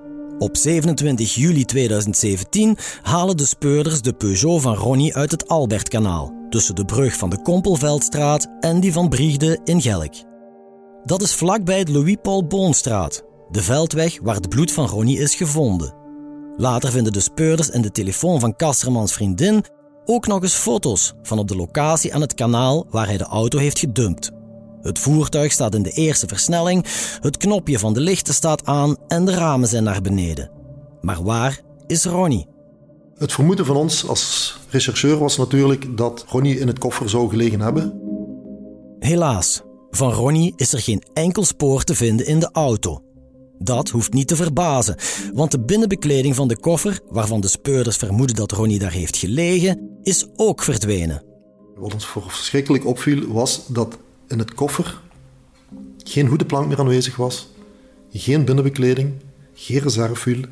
Op 0.41 0.57
27 0.57 1.35
juli 1.35 1.65
2017 1.65 2.77
halen 3.01 3.37
de 3.37 3.45
speurders 3.45 4.01
de 4.01 4.13
Peugeot 4.13 4.61
van 4.61 4.75
Ronnie 4.75 5.15
uit 5.15 5.31
het 5.31 5.47
Albertkanaal, 5.47 6.33
tussen 6.49 6.75
de 6.75 6.85
brug 6.85 7.15
van 7.15 7.29
de 7.29 7.41
Kompelveldstraat 7.41 8.47
en 8.59 8.79
die 8.79 8.93
van 8.93 9.09
Briegde 9.09 9.59
in 9.63 9.81
Gelk. 9.81 10.13
Dat 11.03 11.21
is 11.21 11.35
vlakbij 11.35 11.83
de 11.83 11.91
Louis-Paul 11.91 12.47
Boonstraat, 12.47 13.23
de 13.49 13.61
veldweg 13.61 14.19
waar 14.21 14.35
het 14.35 14.49
bloed 14.49 14.71
van 14.71 14.87
Ronnie 14.87 15.19
is 15.19 15.35
gevonden. 15.35 15.93
Later 16.57 16.91
vinden 16.91 17.13
de 17.13 17.19
speurders 17.19 17.69
in 17.69 17.81
de 17.81 17.91
telefoon 17.91 18.39
van 18.39 18.55
Kastermans 18.55 19.13
vriendin 19.13 19.63
ook 20.05 20.27
nog 20.27 20.41
eens 20.41 20.53
foto's 20.53 21.13
van 21.21 21.39
op 21.39 21.47
de 21.47 21.55
locatie 21.55 22.13
aan 22.13 22.21
het 22.21 22.33
kanaal 22.33 22.85
waar 22.89 23.07
hij 23.07 23.17
de 23.17 23.23
auto 23.23 23.57
heeft 23.57 23.79
gedumpt. 23.79 24.40
Het 24.81 24.99
voertuig 24.99 25.51
staat 25.51 25.75
in 25.75 25.83
de 25.83 25.91
eerste 25.91 26.27
versnelling, 26.27 26.85
het 27.19 27.37
knopje 27.37 27.79
van 27.79 27.93
de 27.93 27.99
lichten 27.99 28.33
staat 28.33 28.65
aan 28.65 28.95
en 29.07 29.25
de 29.25 29.33
ramen 29.33 29.67
zijn 29.67 29.83
naar 29.83 30.01
beneden. 30.01 30.51
Maar 31.01 31.23
waar 31.23 31.61
is 31.87 32.05
Ronnie? 32.05 32.47
Het 33.15 33.33
vermoeden 33.33 33.65
van 33.65 33.75
ons 33.75 34.07
als 34.07 34.57
rechercheur 34.69 35.17
was 35.17 35.37
natuurlijk 35.37 35.97
dat 35.97 36.25
Ronnie 36.27 36.59
in 36.59 36.67
het 36.67 36.79
koffer 36.79 37.09
zou 37.09 37.29
gelegen 37.29 37.59
hebben. 37.59 38.01
Helaas, 38.99 39.61
van 39.89 40.11
Ronnie 40.11 40.53
is 40.55 40.73
er 40.73 40.79
geen 40.79 41.03
enkel 41.13 41.45
spoor 41.45 41.83
te 41.83 41.95
vinden 41.95 42.25
in 42.25 42.39
de 42.39 42.49
auto. 42.51 43.01
Dat 43.57 43.89
hoeft 43.89 44.13
niet 44.13 44.27
te 44.27 44.35
verbazen, 44.35 44.95
want 45.33 45.51
de 45.51 45.59
binnenbekleding 45.59 46.35
van 46.35 46.47
de 46.47 46.59
koffer, 46.59 46.99
waarvan 47.09 47.41
de 47.41 47.47
speurders 47.47 47.97
vermoeden 47.97 48.35
dat 48.35 48.51
Ronnie 48.51 48.79
daar 48.79 48.91
heeft 48.91 49.17
gelegen, 49.17 49.99
is 50.03 50.27
ook 50.35 50.63
verdwenen. 50.63 51.23
Wat 51.75 51.93
ons 51.93 52.07
verschrikkelijk 52.27 52.85
opviel 52.85 53.27
was 53.27 53.65
dat 53.67 53.97
in 54.31 54.39
het 54.39 54.53
koffer 54.53 54.99
geen 56.11 56.27
hoedenplank 56.27 56.67
meer 56.67 56.79
aanwezig 56.79 57.15
was, 57.15 57.47
geen 58.13 58.45
binnenbekleding, 58.45 59.13
geen 59.53 59.79
reservewiel 59.79 60.43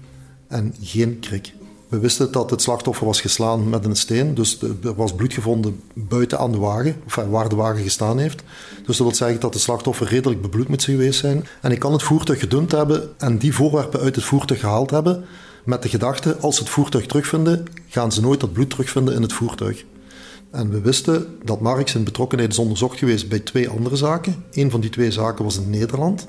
en 0.48 0.76
geen 0.82 1.20
krik. 1.20 1.54
We 1.88 2.00
wisten 2.00 2.32
dat 2.32 2.50
het 2.50 2.62
slachtoffer 2.62 3.06
was 3.06 3.22
geslaan 3.22 3.70
met 3.70 3.86
een 3.86 3.96
steen, 3.96 4.34
dus 4.34 4.62
er 4.62 4.96
was 4.96 5.16
bloed 5.16 5.34
gevonden 5.34 5.82
buiten 5.94 6.40
aan 6.40 6.52
de 6.52 6.58
wagen, 6.58 6.96
of 7.06 7.16
waar 7.16 7.50
de 7.50 7.56
wagen 7.56 7.84
gestaan 7.84 8.20
heeft. 8.20 8.44
Dus 8.86 8.98
dat 8.98 9.08
wil 9.08 9.16
zeggen 9.16 9.40
dat 9.40 9.54
de 9.54 9.60
slachtoffer 9.60 10.08
redelijk 10.08 10.42
bebloed 10.42 10.68
moet 10.68 10.84
geweest 10.84 11.20
zijn. 11.20 11.46
En 11.62 11.72
ik 11.72 11.80
kan 11.80 11.92
het 11.92 12.04
voertuig 12.04 12.40
gedumpt 12.40 12.72
hebben 12.72 13.10
en 13.18 13.38
die 13.38 13.54
voorwerpen 13.54 14.00
uit 14.00 14.16
het 14.16 14.26
voertuig 14.26 14.60
gehaald 14.60 14.90
hebben, 14.90 15.26
met 15.64 15.84
de 15.84 15.90
gedachte, 15.90 16.38
als 16.38 16.56
ze 16.56 16.62
het 16.62 16.72
voertuig 16.72 17.06
terugvinden, 17.06 17.66
gaan 17.88 18.12
ze 18.12 18.22
nooit 18.22 18.40
dat 18.40 18.54
bloed 18.54 18.70
terugvinden 18.70 19.16
in 19.16 19.22
het 19.22 19.34
voertuig. 19.34 19.86
En 20.52 20.70
we 20.70 20.82
wisten 20.82 21.38
dat 21.44 21.62
Mark 21.62 21.88
zijn 21.88 22.04
betrokkenheid 22.04 22.52
is 22.52 22.58
onderzocht 22.58 23.00
geweest 23.00 23.30
bij 23.30 23.40
twee 23.40 23.70
andere 23.70 23.96
zaken. 23.96 24.44
Een 24.52 24.72
van 24.72 24.82
die 24.82 24.90
twee 24.90 25.12
zaken 25.12 25.44
was 25.44 25.58
in 25.58 25.70
Nederland. 25.70 26.28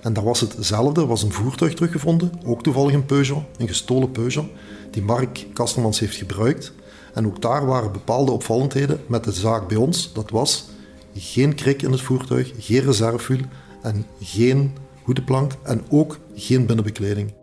En 0.00 0.12
daar 0.12 0.24
was 0.24 0.40
hetzelfde, 0.40 1.06
was 1.06 1.22
een 1.22 1.32
voertuig 1.32 1.74
teruggevonden, 1.74 2.32
ook 2.44 2.62
toevallig 2.62 2.92
een 2.94 3.06
Peugeot, 3.06 3.42
een 3.58 3.68
gestolen 3.68 4.10
Peugeot, 4.10 4.46
die 4.90 5.02
Mark 5.02 5.46
Kastermans 5.52 6.00
heeft 6.00 6.16
gebruikt. 6.16 6.72
En 7.14 7.26
ook 7.26 7.42
daar 7.42 7.66
waren 7.66 7.92
bepaalde 7.92 8.32
opvallendheden 8.32 9.00
met 9.06 9.24
de 9.24 9.32
zaak 9.32 9.68
bij 9.68 9.76
ons. 9.76 10.12
Dat 10.12 10.30
was 10.30 10.68
geen 11.14 11.54
krik 11.54 11.82
in 11.82 11.90
het 11.90 12.00
voertuig, 12.00 12.52
geen 12.58 12.80
reservewiel 12.84 13.44
en 13.82 14.06
geen 14.20 14.72
hoedenplank 15.02 15.52
en 15.62 15.82
ook 15.88 16.18
geen 16.34 16.66
binnenbekleding. 16.66 17.41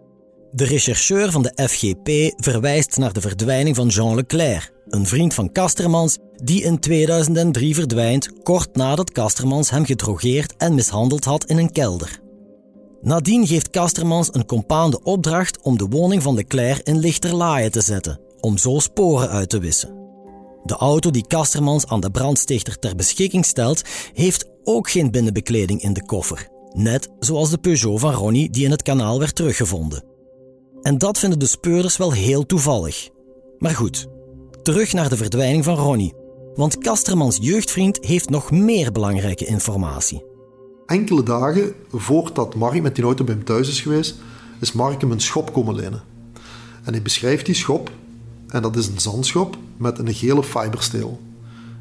De 0.51 0.65
rechercheur 0.65 1.31
van 1.31 1.41
de 1.41 1.67
FGP 1.67 2.33
verwijst 2.43 2.97
naar 2.97 3.13
de 3.13 3.21
verdwijning 3.21 3.75
van 3.75 3.87
Jean 3.87 4.15
Leclerc, 4.15 4.71
een 4.87 5.05
vriend 5.05 5.33
van 5.33 5.51
Kastermans 5.51 6.17
die 6.43 6.63
in 6.63 6.79
2003 6.79 7.75
verdwijnt 7.75 8.43
kort 8.43 8.75
nadat 8.75 9.11
Kastermans 9.11 9.69
hem 9.69 9.85
gedrogeerd 9.85 10.53
en 10.57 10.75
mishandeld 10.75 11.25
had 11.25 11.45
in 11.45 11.57
een 11.57 11.71
kelder. 11.71 12.19
Nadien 13.01 13.47
geeft 13.47 13.69
Kastermans 13.69 14.29
een 14.31 14.45
compaan 14.45 14.91
de 14.91 15.03
opdracht 15.03 15.61
om 15.61 15.77
de 15.77 15.87
woning 15.87 16.23
van 16.23 16.35
Leclerc 16.35 16.87
in 16.87 16.99
Lichterlaaien 16.99 17.71
te 17.71 17.81
zetten, 17.81 18.19
om 18.39 18.57
zo 18.57 18.79
sporen 18.79 19.29
uit 19.29 19.49
te 19.49 19.59
wissen. 19.59 19.97
De 20.63 20.75
auto 20.75 21.11
die 21.11 21.27
Kastermans 21.27 21.87
aan 21.87 21.99
de 21.99 22.11
brandstichter 22.11 22.79
ter 22.79 22.95
beschikking 22.95 23.45
stelt, 23.45 23.81
heeft 24.13 24.45
ook 24.63 24.89
geen 24.89 25.11
binnenbekleding 25.11 25.81
in 25.81 25.93
de 25.93 26.05
koffer, 26.05 26.47
net 26.73 27.09
zoals 27.19 27.49
de 27.49 27.57
Peugeot 27.57 27.99
van 27.99 28.13
Ronnie 28.13 28.49
die 28.49 28.65
in 28.65 28.71
het 28.71 28.81
kanaal 28.81 29.19
werd 29.19 29.35
teruggevonden. 29.35 30.09
En 30.81 30.97
dat 30.97 31.19
vinden 31.19 31.39
de 31.39 31.45
speurders 31.45 31.97
wel 31.97 32.11
heel 32.11 32.45
toevallig. 32.45 33.09
Maar 33.57 33.75
goed, 33.75 34.07
terug 34.63 34.93
naar 34.93 35.09
de 35.09 35.17
verdwijning 35.17 35.63
van 35.63 35.75
Ronnie. 35.75 36.13
Want 36.55 36.77
Kastermans 36.77 37.37
jeugdvriend 37.41 38.05
heeft 38.05 38.29
nog 38.29 38.51
meer 38.51 38.91
belangrijke 38.91 39.45
informatie. 39.45 40.23
Enkele 40.85 41.23
dagen 41.23 41.73
voordat 41.91 42.55
Mark 42.55 42.81
met 42.81 42.95
die 42.95 43.03
auto 43.03 43.23
bij 43.23 43.33
hem 43.35 43.43
thuis 43.43 43.67
is 43.67 43.81
geweest, 43.81 44.15
is 44.59 44.71
Mark 44.71 45.01
hem 45.01 45.11
een 45.11 45.21
schop 45.21 45.53
komen 45.53 45.75
lenen. 45.75 46.01
En 46.83 46.93
hij 46.93 47.01
beschrijft 47.01 47.45
die 47.45 47.55
schop, 47.55 47.91
en 48.47 48.61
dat 48.61 48.75
is 48.75 48.87
een 48.87 48.99
zandschop 48.99 49.57
met 49.77 49.99
een 49.99 50.13
gele 50.13 50.43
fibersteel. 50.43 51.19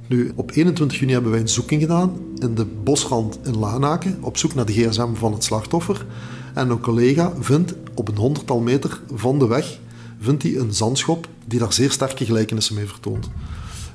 Nu, 0.07 0.33
op 0.35 0.51
21 0.51 0.99
juni 0.99 1.13
hebben 1.13 1.31
wij 1.31 1.41
een 1.41 1.49
zoeking 1.49 1.81
gedaan 1.81 2.17
in 2.35 2.55
de 2.55 2.65
bosrand 2.65 3.39
in 3.45 3.59
Lanaken, 3.59 4.19
op 4.21 4.37
zoek 4.37 4.55
naar 4.55 4.67
de 4.67 4.73
gsm 4.73 5.15
van 5.15 5.33
het 5.33 5.45
slachtoffer. 5.45 6.07
En 6.55 6.71
een 6.71 6.81
collega 6.81 7.33
vindt 7.41 7.75
op 7.99 8.09
een 8.09 8.17
honderdtal 8.17 8.61
meter 8.61 9.01
van 9.15 9.39
de 9.39 9.47
weg 9.47 9.79
vindt 10.21 10.43
hij 10.43 10.57
een 10.57 10.75
zandschop 10.75 11.29
die 11.47 11.59
daar 11.59 11.73
zeer 11.73 11.91
sterke 11.91 12.25
gelijkenissen 12.25 12.75
mee 12.75 12.87
vertoont. 12.87 13.29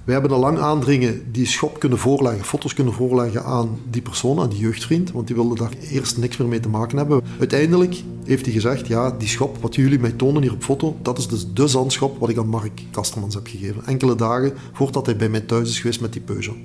Wij 0.03 0.13
hebben 0.13 0.31
al 0.31 0.39
lang 0.39 0.59
aandringen 0.59 1.31
die 1.31 1.45
schop 1.45 1.79
kunnen 1.79 1.97
voorleggen, 1.97 2.45
foto's 2.45 2.73
kunnen 2.73 2.93
voorleggen 2.93 3.43
aan 3.43 3.79
die 3.89 4.01
persoon, 4.01 4.39
aan 4.39 4.49
die 4.49 4.59
jeugdvriend, 4.59 5.11
want 5.11 5.27
die 5.27 5.35
wilde 5.35 5.55
daar 5.55 5.71
eerst 5.91 6.17
niks 6.17 6.37
meer 6.37 6.47
mee 6.47 6.59
te 6.59 6.69
maken 6.69 6.97
hebben. 6.97 7.21
Uiteindelijk 7.39 8.03
heeft 8.23 8.45
hij 8.45 8.53
gezegd, 8.53 8.87
ja, 8.87 9.11
die 9.11 9.27
schop 9.27 9.57
wat 9.61 9.75
jullie 9.75 9.99
mij 9.99 10.11
tonen 10.11 10.41
hier 10.41 10.53
op 10.53 10.63
foto, 10.63 10.97
dat 11.01 11.17
is 11.17 11.27
dus 11.27 11.45
de 11.53 11.67
zandschop 11.67 12.19
wat 12.19 12.29
ik 12.29 12.37
aan 12.37 12.47
Mark 12.47 12.81
Kastermans 12.91 13.35
heb 13.35 13.47
gegeven. 13.47 13.85
Enkele 13.85 14.15
dagen 14.15 14.53
voordat 14.73 15.05
hij 15.05 15.15
bij 15.15 15.29
mij 15.29 15.41
thuis 15.41 15.69
is 15.69 15.79
geweest 15.79 16.01
met 16.01 16.13
die 16.13 16.21
Peugeot. 16.21 16.57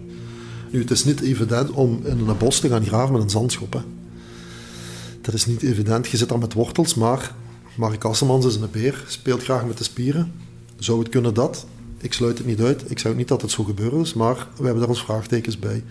Nu, 0.71 0.81
het 0.81 0.91
is 0.91 1.05
niet 1.05 1.21
evident 1.21 1.71
om 1.71 2.01
in 2.05 2.29
een 2.29 2.39
bos 2.39 2.61
te 2.61 2.69
gaan 2.69 2.85
graven 2.85 3.13
met 3.13 3.23
een 3.23 3.31
zandschop. 3.31 3.83
Dat 5.29 5.37
is 5.37 5.47
niet 5.47 5.63
evident. 5.63 6.09
Je 6.09 6.17
zit 6.17 6.29
dan 6.29 6.39
met 6.39 6.53
wortels, 6.53 6.95
maar 6.95 7.35
Mark 7.77 7.99
Kassemans 7.99 8.47
is 8.47 8.55
een 8.55 8.69
beer, 8.71 9.05
speelt 9.07 9.43
graag 9.43 9.67
met 9.67 9.79
de 9.79 9.85
spieren. 9.85 10.33
Zou 10.79 10.99
het 10.99 11.09
kunnen 11.09 11.35
dat? 11.35 11.67
Ik 11.99 12.13
sluit 12.13 12.39
het 12.39 12.47
niet 12.47 12.61
uit. 12.61 12.91
Ik 12.91 12.99
zeg 12.99 13.15
niet 13.15 13.29
dat 13.29 13.43
het 13.43 13.51
zo 13.51 13.65
gebeurd 13.65 13.93
is, 13.93 14.15
maar 14.15 14.35
we 14.57 14.63
hebben 14.63 14.79
daar 14.81 14.89
ons 14.89 15.03
vraagtekens 15.03 15.59
bij. 15.59 15.85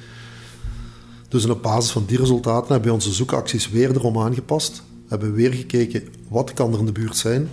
Dus 1.28 1.46
op 1.46 1.62
basis 1.62 1.92
van 1.92 2.06
die 2.06 2.18
resultaten 2.18 2.72
hebben 2.72 2.88
we 2.88 2.94
onze 2.94 3.14
zoekacties 3.14 3.70
weer 3.70 3.90
erom 3.90 4.20
aangepast. 4.20 4.84
Hebben 5.08 5.30
we 5.30 5.36
weer 5.36 5.54
gekeken 5.54 6.04
wat 6.28 6.54
kan 6.54 6.74
er 6.74 6.80
in 6.80 6.86
de 6.86 6.92
buurt 6.92 7.18
zijn. 7.18 7.50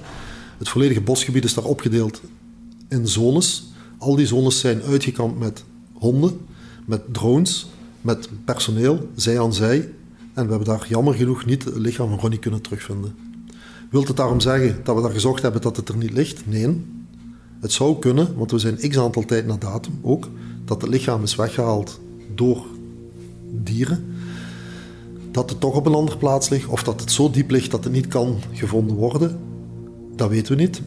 Het 0.59 0.69
volledige 0.69 1.01
bosgebied 1.01 1.45
is 1.45 1.55
daar 1.55 1.65
opgedeeld 1.65 2.21
in 2.89 3.09
zones. 3.09 3.73
Al 3.99 4.17
die 4.17 4.27
zones 4.27 4.59
zijn 4.59 4.83
uitgekampt 4.83 5.39
met 5.39 5.65
honden, 5.93 6.41
met 6.85 7.01
drones, 7.13 7.67
met 8.01 8.29
personeel, 8.45 9.09
zij 9.15 9.41
aan 9.41 9.55
zij. 9.55 9.93
En 10.35 10.45
we 10.45 10.51
hebben 10.51 10.69
daar 10.69 10.87
jammer 10.89 11.15
genoeg 11.15 11.45
niet 11.45 11.65
het 11.65 11.77
lichaam 11.77 12.09
van 12.09 12.19
Ronnie 12.19 12.39
kunnen 12.39 12.63
terugvinden. 12.63 13.15
Wilt 13.91 14.09
het 14.09 14.17
daarom 14.17 14.41
zeggen 14.41 14.81
dat 14.85 14.97
we 14.97 15.03
daar 15.03 15.11
gezocht 15.11 15.43
hebben 15.43 15.61
dat 15.61 15.77
het 15.77 15.89
er 15.89 15.97
niet 15.97 16.13
ligt? 16.13 16.47
Nee. 16.47 16.85
Het 17.61 17.73
zou 17.73 17.99
kunnen, 17.99 18.37
want 18.37 18.51
we 18.51 18.59
zijn 18.59 18.77
x 18.89 18.99
aantal 18.99 19.25
tijd 19.25 19.47
na 19.47 19.57
datum 19.57 19.99
ook, 20.03 20.29
dat 20.65 20.83
het 20.83 20.91
lichaam 20.91 21.23
is 21.23 21.35
weggehaald 21.35 22.01
door 22.35 22.67
dieren. 23.51 24.05
Dat 25.31 25.51
het 25.51 25.61
toch 25.61 25.77
op 25.77 25.87
een 25.87 25.95
andere 25.95 26.19
plaats 26.19 26.49
ligt, 26.49 26.67
of 26.67 26.83
dat 26.83 27.01
het 27.01 27.13
zo 27.13 27.31
diep 27.31 27.51
ligt 27.51 27.71
dat 27.71 27.85
het 27.85 27.93
niet 27.93 28.07
kan 28.07 28.37
gevonden 28.53 28.97
worden, 28.97 29.39
dat 30.17 30.29
weten 30.31 30.57
we 30.57 30.63
niet. 30.63 30.83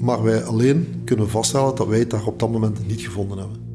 maar 0.00 0.22
wij 0.22 0.44
alleen 0.44 1.02
kunnen 1.04 1.28
vaststellen 1.28 1.74
dat 1.74 1.86
wij 1.86 1.98
het 1.98 2.10
daar 2.10 2.26
op 2.26 2.38
dat 2.38 2.50
moment 2.50 2.86
niet 2.86 3.00
gevonden 3.00 3.38
hebben. 3.38 3.65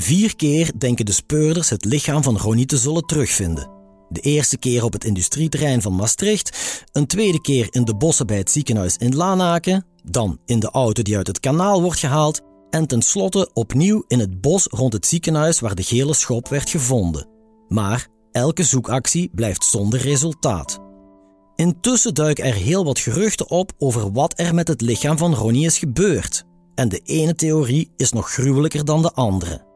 Vier 0.00 0.36
keer 0.36 0.72
denken 0.78 1.06
de 1.06 1.12
speurders 1.12 1.70
het 1.70 1.84
lichaam 1.84 2.22
van 2.22 2.36
Ronnie 2.36 2.66
te 2.66 2.76
zullen 2.76 3.06
terugvinden. 3.06 3.70
De 4.08 4.20
eerste 4.20 4.58
keer 4.58 4.84
op 4.84 4.92
het 4.92 5.04
industrieterrein 5.04 5.82
van 5.82 5.94
Maastricht, 5.94 6.56
een 6.92 7.06
tweede 7.06 7.40
keer 7.40 7.66
in 7.70 7.84
de 7.84 7.96
bossen 7.96 8.26
bij 8.26 8.36
het 8.36 8.50
ziekenhuis 8.50 8.96
in 8.96 9.16
Lanaken, 9.16 9.86
dan 10.04 10.38
in 10.46 10.60
de 10.60 10.70
auto 10.70 11.02
die 11.02 11.16
uit 11.16 11.26
het 11.26 11.40
kanaal 11.40 11.82
wordt 11.82 11.98
gehaald 11.98 12.40
en 12.70 12.86
tenslotte 12.86 13.50
opnieuw 13.52 14.04
in 14.08 14.18
het 14.18 14.40
bos 14.40 14.66
rond 14.66 14.92
het 14.92 15.06
ziekenhuis 15.06 15.60
waar 15.60 15.74
de 15.74 15.82
gele 15.82 16.14
schop 16.14 16.48
werd 16.48 16.70
gevonden. 16.70 17.28
Maar 17.68 18.08
elke 18.32 18.62
zoekactie 18.62 19.30
blijft 19.34 19.64
zonder 19.64 20.00
resultaat. 20.00 20.78
Intussen 21.56 22.14
duiken 22.14 22.44
er 22.44 22.54
heel 22.54 22.84
wat 22.84 22.98
geruchten 22.98 23.50
op 23.50 23.72
over 23.78 24.12
wat 24.12 24.38
er 24.38 24.54
met 24.54 24.68
het 24.68 24.80
lichaam 24.80 25.18
van 25.18 25.34
Ronnie 25.34 25.66
is 25.66 25.78
gebeurd. 25.78 26.44
En 26.74 26.88
de 26.88 27.00
ene 27.04 27.34
theorie 27.34 27.90
is 27.96 28.12
nog 28.12 28.30
gruwelijker 28.30 28.84
dan 28.84 29.02
de 29.02 29.12
andere. 29.12 29.68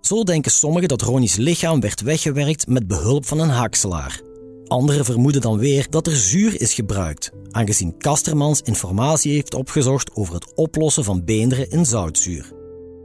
Zo 0.00 0.24
denken 0.24 0.50
sommigen 0.50 0.88
dat 0.88 1.02
Ronnie's 1.02 1.36
lichaam 1.36 1.80
werd 1.80 2.00
weggewerkt 2.00 2.66
met 2.66 2.86
behulp 2.86 3.26
van 3.26 3.38
een 3.38 3.48
hakselaar. 3.48 4.20
Anderen 4.66 5.04
vermoeden 5.04 5.40
dan 5.40 5.58
weer 5.58 5.86
dat 5.90 6.06
er 6.06 6.16
zuur 6.16 6.60
is 6.60 6.74
gebruikt, 6.74 7.30
aangezien 7.50 7.96
Kastermans 7.96 8.60
informatie 8.60 9.32
heeft 9.32 9.54
opgezocht 9.54 10.14
over 10.14 10.34
het 10.34 10.54
oplossen 10.54 11.04
van 11.04 11.24
beenderen 11.24 11.70
in 11.70 11.86
zoutzuur. 11.86 12.52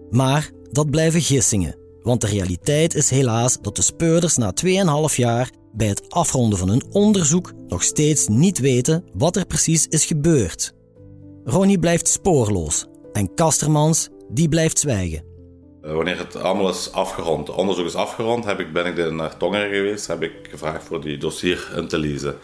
Maar 0.10 0.52
dat 0.72 0.90
blijven 0.90 1.22
gissingen, 1.22 1.76
want 2.02 2.22
de 2.22 2.28
realiteit 2.28 2.96
is 2.96 3.10
helaas 3.10 3.58
dat 3.62 3.76
de 3.76 3.82
speurders 3.82 4.38
na 4.38 4.54
2,5 5.10 5.16
jaar 5.16 5.52
bij 5.74 5.88
het 5.88 6.10
afronden 6.10 6.60
van 6.60 6.70
hun 6.70 6.84
onderzoek 6.92 7.54
nog 7.68 7.84
steeds 7.84 8.28
niet 8.28 8.60
weten 8.60 9.04
wat 9.14 9.36
er 9.36 9.46
precies 9.46 9.88
is 9.88 10.06
gebeurd. 10.06 10.74
Ronnie 11.44 11.80
blijft 11.80 12.08
spoorloos 12.08 12.86
en 13.14 13.34
Kastermans 13.34 14.10
die 14.30 14.50
blijft 14.50 14.80
zwijgen. 14.80 15.35
Eh, 15.86 15.93
wanneer 15.93 16.17
het 16.17 16.36
allemaal 16.36 16.69
is 16.69 16.91
afgerond, 16.91 17.50
onderzoek 17.50 17.86
is 17.86 17.95
afgerond, 17.95 18.45
heb 18.45 18.60
ik, 18.60 18.74
ben 18.74 18.86
ik 18.86 19.12
naar 19.12 19.38
Tongeren 19.38 19.69
geweest, 19.69 20.08
heb 20.08 20.21
ik 20.24 20.34
gevraagd 20.50 20.84
voor 20.84 21.02
die 21.02 21.17
dossier 21.17 21.71
in 21.76 21.88
te 21.88 21.98
lezen. 21.98 22.38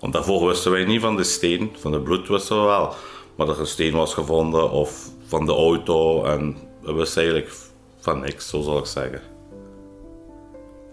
Want 0.00 0.12
daarvoor 0.12 0.48
wisten 0.48 0.70
wij 0.70 0.84
niet 0.84 1.00
van 1.00 1.16
de 1.16 1.24
steen, 1.24 1.72
van 1.78 1.92
de 1.92 2.00
bloed 2.00 2.28
wisten 2.28 2.60
we 2.60 2.66
wel. 2.66 2.94
Maar 3.34 3.46
dat 3.46 3.54
er 3.54 3.60
een 3.60 3.68
steen 3.68 3.92
was 3.92 4.14
gevonden 4.14 4.70
of 4.70 5.08
van 5.26 5.46
de 5.46 5.52
auto 5.52 6.24
en 6.24 6.56
we 6.80 6.92
wisten 6.92 7.22
eigenlijk 7.22 7.52
van 8.00 8.20
niks, 8.20 8.48
zo 8.48 8.62
zal 8.62 8.78
ik 8.78 8.86
zeggen. 8.86 9.20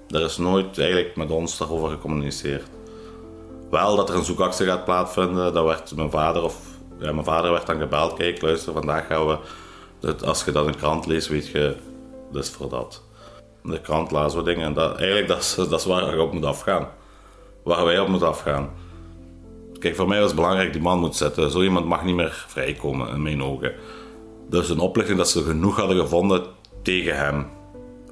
Er 0.09 0.21
is 0.21 0.37
nooit 0.37 0.77
eigenlijk 0.77 1.15
met 1.15 1.31
ons 1.31 1.57
daarover 1.57 1.89
gecommuniceerd. 1.89 2.67
Wel 3.69 3.95
dat 3.95 4.09
er 4.09 4.15
een 4.15 4.23
zoekactie 4.23 4.65
gaat 4.65 4.85
plaatsvinden, 4.85 5.53
dat 5.53 5.65
werd 5.65 5.95
mijn 5.95 6.11
vader 6.11 6.43
of 6.43 6.57
ja, 6.99 7.11
mijn 7.11 7.25
vader 7.25 7.51
werd 7.51 7.65
dan 7.65 7.79
gebeld, 7.79 8.13
kijk 8.13 8.41
luister, 8.41 8.73
vandaag 8.73 9.07
gaan 9.07 9.27
we 9.27 9.37
dat 9.99 10.23
als 10.25 10.43
je 10.43 10.51
dat 10.51 10.65
de 10.65 10.75
krant 10.75 11.05
leest, 11.05 11.27
weet 11.27 11.47
je, 11.47 11.75
dat 12.31 12.43
is 12.43 12.49
voor 12.49 12.69
dat. 12.69 13.03
De 13.63 13.81
krant 13.81 14.11
lazen 14.11 14.39
we 14.39 14.45
dingen 14.45 14.65
en 14.65 14.73
dat, 14.73 14.95
eigenlijk 14.95 15.27
dat 15.27 15.37
is, 15.37 15.55
dat 15.55 15.79
is 15.79 15.85
waar 15.85 16.15
je 16.15 16.21
op 16.21 16.33
moet 16.33 16.45
afgaan. 16.45 16.87
Waar 17.63 17.85
wij 17.85 17.99
op 17.99 18.07
moeten 18.07 18.27
afgaan. 18.27 18.69
Kijk, 19.79 19.95
voor 19.95 20.07
mij 20.07 20.17
was 20.17 20.27
het 20.27 20.35
belangrijk, 20.35 20.73
die 20.73 20.81
man 20.81 20.99
moet 20.99 21.15
zetten. 21.15 21.51
Zo 21.51 21.61
iemand 21.61 21.85
mag 21.85 22.03
niet 22.03 22.15
meer 22.15 22.45
vrijkomen, 22.47 23.09
in 23.09 23.21
mijn 23.21 23.43
ogen. 23.43 23.73
Dus 24.49 24.69
een 24.69 24.79
oplichting 24.79 25.17
dat 25.17 25.29
ze 25.29 25.43
genoeg 25.43 25.77
hadden 25.77 25.97
gevonden 25.97 26.43
tegen 26.81 27.17
hem. 27.17 27.47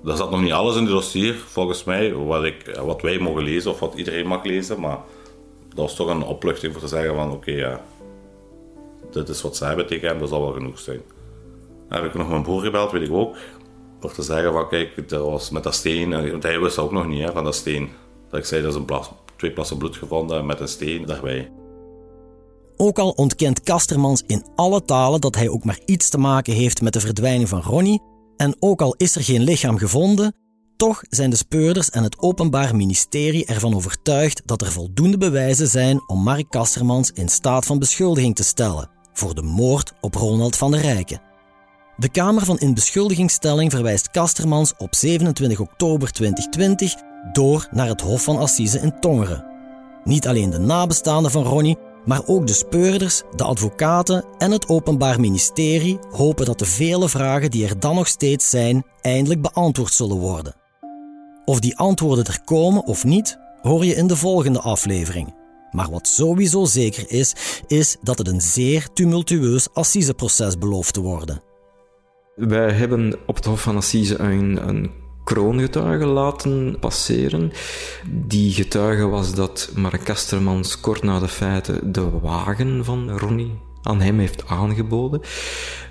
Er 0.06 0.18
zat 0.18 0.32
nog 0.32 0.42
niet 0.42 0.52
alles 0.52 0.76
in 0.76 0.82
het 0.82 0.92
dossier, 0.92 1.36
volgens 1.36 1.84
mij, 1.84 2.14
wat, 2.14 2.44
ik, 2.44 2.80
wat 2.86 3.02
wij 3.02 3.20
mogen 3.20 3.44
lezen 3.44 3.72
of 3.72 3.80
wat 3.80 3.94
iedereen 3.94 4.28
mag 4.28 4.44
lezen. 4.44 4.80
Maar 4.80 5.00
dat 5.70 5.78
was 5.78 5.96
toch 5.96 6.08
een 6.08 6.24
opluchting 6.24 6.72
voor 6.72 6.82
te 6.82 6.88
zeggen 6.88 7.16
van, 7.16 7.32
oké, 7.32 7.52
ja, 7.52 7.82
dit 9.12 9.30
is 9.30 9.42
wat 9.42 9.56
ze 9.56 9.66
hebben 9.66 9.88
tegen 9.88 10.08
hem, 10.08 10.20
dat 10.20 10.30
zal 10.30 10.42
wel 10.42 10.54
genoeg 10.54 10.80
zijn. 10.80 11.02
Heb 11.90 12.04
ik 12.04 12.14
nog 12.14 12.30
mijn 12.30 12.44
broer 12.44 12.62
gebeld, 12.62 12.92
weet 12.92 13.08
ik 13.08 13.14
ook. 13.14 13.36
Voor 14.00 14.14
te 14.14 14.22
zeggen 14.22 14.54
van 14.54 14.70
kijk, 14.70 15.10
dat 15.10 15.26
was 15.26 15.50
met 15.50 15.64
dat 15.64 15.76
steen. 15.76 16.32
Want 16.32 16.44
hij 16.44 16.60
wist 16.60 16.78
ook 16.78 16.92
nog 16.92 17.08
niet 17.08 17.30
van 17.34 17.44
dat 17.44 17.56
steen. 17.56 17.90
Dat 18.30 18.40
ik 18.40 18.46
zei 18.46 18.62
dat 18.62 18.72
is 18.72 18.78
een 18.78 18.86
plas, 18.86 19.12
twee 19.36 19.52
plassen 19.52 19.78
bloed 19.78 19.96
gevonden 19.96 20.46
met 20.46 20.60
een 20.60 20.68
steen 20.68 21.06
daarbij. 21.06 21.52
Ook 22.78 23.00
al 23.00 23.10
ontkent 23.10 23.62
Kastermans 23.62 24.24
in 24.28 24.46
alle 24.56 24.82
talen 24.82 25.22
dat 25.22 25.36
hij 25.36 25.50
ook 25.50 25.64
maar 25.64 25.80
iets 25.86 26.10
te 26.10 26.18
maken 26.18 26.54
heeft 26.54 26.82
met 26.82 26.94
de 26.94 27.00
verdwijning 27.00 27.50
van 27.50 27.62
Ronnie, 27.62 28.02
en 28.38 28.56
ook 28.60 28.82
al 28.82 28.96
is 28.98 29.16
er 29.16 29.24
geen 29.24 29.42
lichaam 29.42 29.78
gevonden, 29.78 30.36
toch 30.76 31.02
zijn 31.10 31.30
de 31.30 31.36
speurders 31.36 31.90
en 31.90 32.04
het 32.04 32.20
Openbaar 32.20 32.76
Ministerie 32.76 33.46
ervan 33.46 33.76
overtuigd 33.76 34.42
dat 34.46 34.62
er 34.62 34.72
voldoende 34.72 35.18
bewijzen 35.18 35.68
zijn 35.68 36.04
om 36.08 36.24
Mark 36.24 36.50
Kastermans 36.50 37.12
in 37.12 37.30
staat 37.30 37.66
van 37.66 37.80
beschuldiging 37.80 38.36
te 38.36 38.44
stellen 38.44 38.90
voor 39.14 39.36
de 39.36 39.42
moord 39.42 39.94
op 40.02 40.16
Ronald 40.16 40.56
van 40.56 40.72
der 40.72 40.82
Rijken. 40.82 41.22
De 41.98 42.10
Kamer 42.10 42.46
van 42.46 42.60
Inbeschuldigingsstelling 42.60 43.72
verwijst 43.72 44.12
Kastermans 44.12 44.74
op 44.78 44.96
27 44.96 45.60
oktober 45.60 46.12
2020 46.12 46.94
door 47.32 47.68
naar 47.72 47.88
het 47.88 48.02
Hof 48.02 48.24
van 48.24 48.38
Assise 48.38 48.80
in 48.80 49.00
Tongeren. 49.00 49.46
Niet 50.04 50.28
alleen 50.28 50.50
de 50.50 50.60
nabestaanden 50.60 51.32
van 51.32 51.44
Ronnie, 51.44 51.78
maar 52.06 52.22
ook 52.26 52.48
de 52.48 52.54
speurders, 52.54 53.22
de 53.36 53.44
advocaten 53.44 54.26
en 54.38 54.52
het 54.52 54.68
Openbaar 54.68 55.20
Ministerie 55.20 56.00
hopen 56.12 56.46
dat 56.46 56.60
de 56.60 56.66
vele 56.66 57.10
vragen 57.10 57.52
die 57.52 57.68
er 57.68 57.80
dan 57.80 57.96
nog 57.96 58.08
steeds 58.08 58.50
zijn, 58.50 58.86
eindelijk 59.02 59.42
beantwoord 59.42 59.94
zullen 59.94 60.18
worden. 60.18 60.56
Of 61.46 61.60
die 61.60 61.78
antwoorden 61.78 62.26
er 62.26 62.44
komen 62.44 62.86
of 62.86 63.04
niet, 63.04 63.38
hoor 63.62 63.86
je 63.86 63.96
in 63.96 64.08
de 64.08 64.16
volgende 64.16 64.60
aflevering. 64.60 65.36
Maar 65.72 65.90
wat 65.90 66.08
sowieso 66.08 66.66
zeker 66.66 67.12
is, 67.12 67.34
is 67.68 67.98
dat 68.02 68.18
het 68.18 68.28
een 68.28 68.42
zeer 68.42 68.88
tumultueus 68.94 69.68
assiseproces 69.74 70.58
belooft 70.58 70.94
te 70.94 71.02
worden. 71.02 71.54
Wij 72.36 72.72
hebben 72.72 73.14
op 73.26 73.36
het 73.36 73.46
Hof 73.46 73.62
van 73.62 73.76
Assise 73.76 74.20
een, 74.20 74.68
een 74.68 74.92
kroongetuige 75.24 76.06
laten 76.06 76.78
passeren. 76.80 77.52
Die 78.28 78.52
getuige 78.52 79.08
was 79.08 79.36
dat 79.36 79.72
Mark 79.76 80.04
Kastermans 80.04 80.80
kort 80.80 81.04
na 81.04 81.20
de 81.20 81.28
feiten 81.28 81.92
de 81.92 82.10
wagen 82.10 82.86
van 82.86 83.18
Ronnie 83.18 83.52
aan 83.82 84.02
hem 84.02 84.20
heeft 84.20 84.48
aangeboden. 84.48 85.22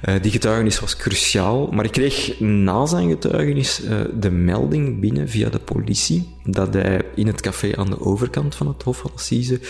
Uh, 0.09 0.15
die 0.23 0.31
getuigenis 0.31 0.81
was 0.81 0.97
cruciaal, 0.97 1.67
maar 1.67 1.85
ik 1.85 1.93
kreeg 1.93 2.41
na 2.41 2.87
zijn 2.87 3.09
getuigenis 3.09 3.85
uh, 3.85 4.01
de 4.21 4.31
melding 4.31 5.01
binnen 5.01 5.29
via 5.29 5.49
de 5.49 5.59
politie 5.59 6.37
dat 6.45 6.75
hij 6.75 7.03
in 7.15 7.27
het 7.27 7.41
café 7.41 7.77
aan 7.77 7.91
de 7.91 8.01
overkant 8.01 8.55
van 8.55 8.69
het 8.69 8.83
Hof 8.83 8.97
van 8.97 9.11
Assise 9.15 9.61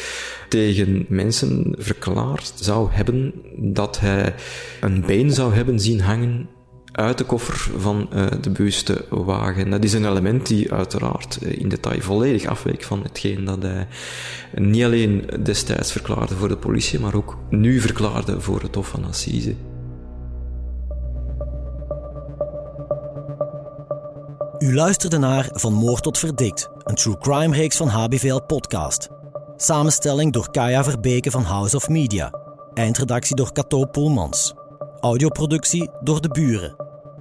tegen 0.48 1.06
mensen 1.08 1.74
verklaard 1.78 2.52
zou 2.54 2.88
hebben 2.90 3.34
dat 3.56 4.00
hij 4.00 4.34
een 4.80 5.00
been 5.06 5.30
zou 5.30 5.54
hebben 5.54 5.80
zien 5.80 6.00
hangen 6.00 6.48
uit 6.96 7.18
de 7.18 7.24
koffer 7.24 7.80
van 7.80 8.08
uh, 8.14 8.26
de 8.40 8.50
bewuste 8.50 9.04
wagen. 9.08 9.70
Dat 9.70 9.84
is 9.84 9.92
een 9.92 10.04
element 10.04 10.46
die 10.46 10.72
uiteraard 10.72 11.38
uh, 11.42 11.58
in 11.58 11.68
detail 11.68 12.00
volledig 12.00 12.46
afweek 12.46 12.82
van 12.82 13.02
hetgeen 13.02 13.44
dat 13.44 13.62
hij 13.62 13.86
niet 14.54 14.84
alleen 14.84 15.24
destijds 15.42 15.92
verklaarde 15.92 16.34
voor 16.34 16.48
de 16.48 16.56
politie, 16.56 17.00
maar 17.00 17.14
ook 17.14 17.38
nu 17.50 17.80
verklaarde 17.80 18.40
voor 18.40 18.60
het 18.60 18.74
Hof 18.74 18.88
van 18.88 19.04
Assise. 19.04 19.54
U 24.58 24.74
luisterde 24.74 25.18
naar 25.18 25.48
Van 25.52 25.72
Moord 25.72 26.02
tot 26.02 26.18
Verdikt, 26.18 26.70
een 26.82 26.94
true 26.94 27.18
crime 27.18 27.56
reeks 27.56 27.76
van 27.76 27.88
HBVL 27.88 28.40
Podcast. 28.40 29.08
Samenstelling 29.56 30.32
door 30.32 30.50
Kaya 30.50 30.84
Verbeke 30.84 31.30
van 31.30 31.42
House 31.42 31.76
of 31.76 31.88
Media. 31.88 32.32
Eindredactie 32.74 33.36
door 33.36 33.52
Cato 33.52 33.84
Poelmans. 33.84 34.54
Audioproductie 35.04 35.90
door 36.00 36.20
de 36.20 36.28
buren. 36.28 36.76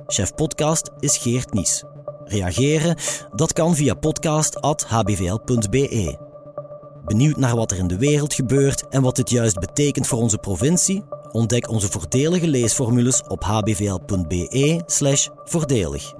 Chef 0.08 0.34
podcast 0.34 0.90
is 1.00 1.18
Geert 1.18 1.54
Nies. 1.54 1.84
Reageren? 2.24 2.98
Dat 3.36 3.54
kan 3.54 3.76
via 3.76 3.94
podcast.hbvl.be. 3.94 6.18
Benieuwd 7.06 7.38
naar 7.38 7.56
wat 7.56 7.72
er 7.72 7.78
in 7.78 7.88
de 7.88 7.98
wereld 7.98 8.34
gebeurt 8.34 8.88
en 8.88 9.02
wat 9.02 9.16
dit 9.16 9.30
juist 9.30 9.60
betekent 9.60 10.08
voor 10.08 10.20
onze 10.20 10.38
provincie? 10.38 11.04
Ontdek 11.32 11.70
onze 11.70 11.90
voordelige 11.90 12.48
leesformules 12.48 13.24
op 13.28 13.44
hbvl.be/voordelig. 13.44 16.14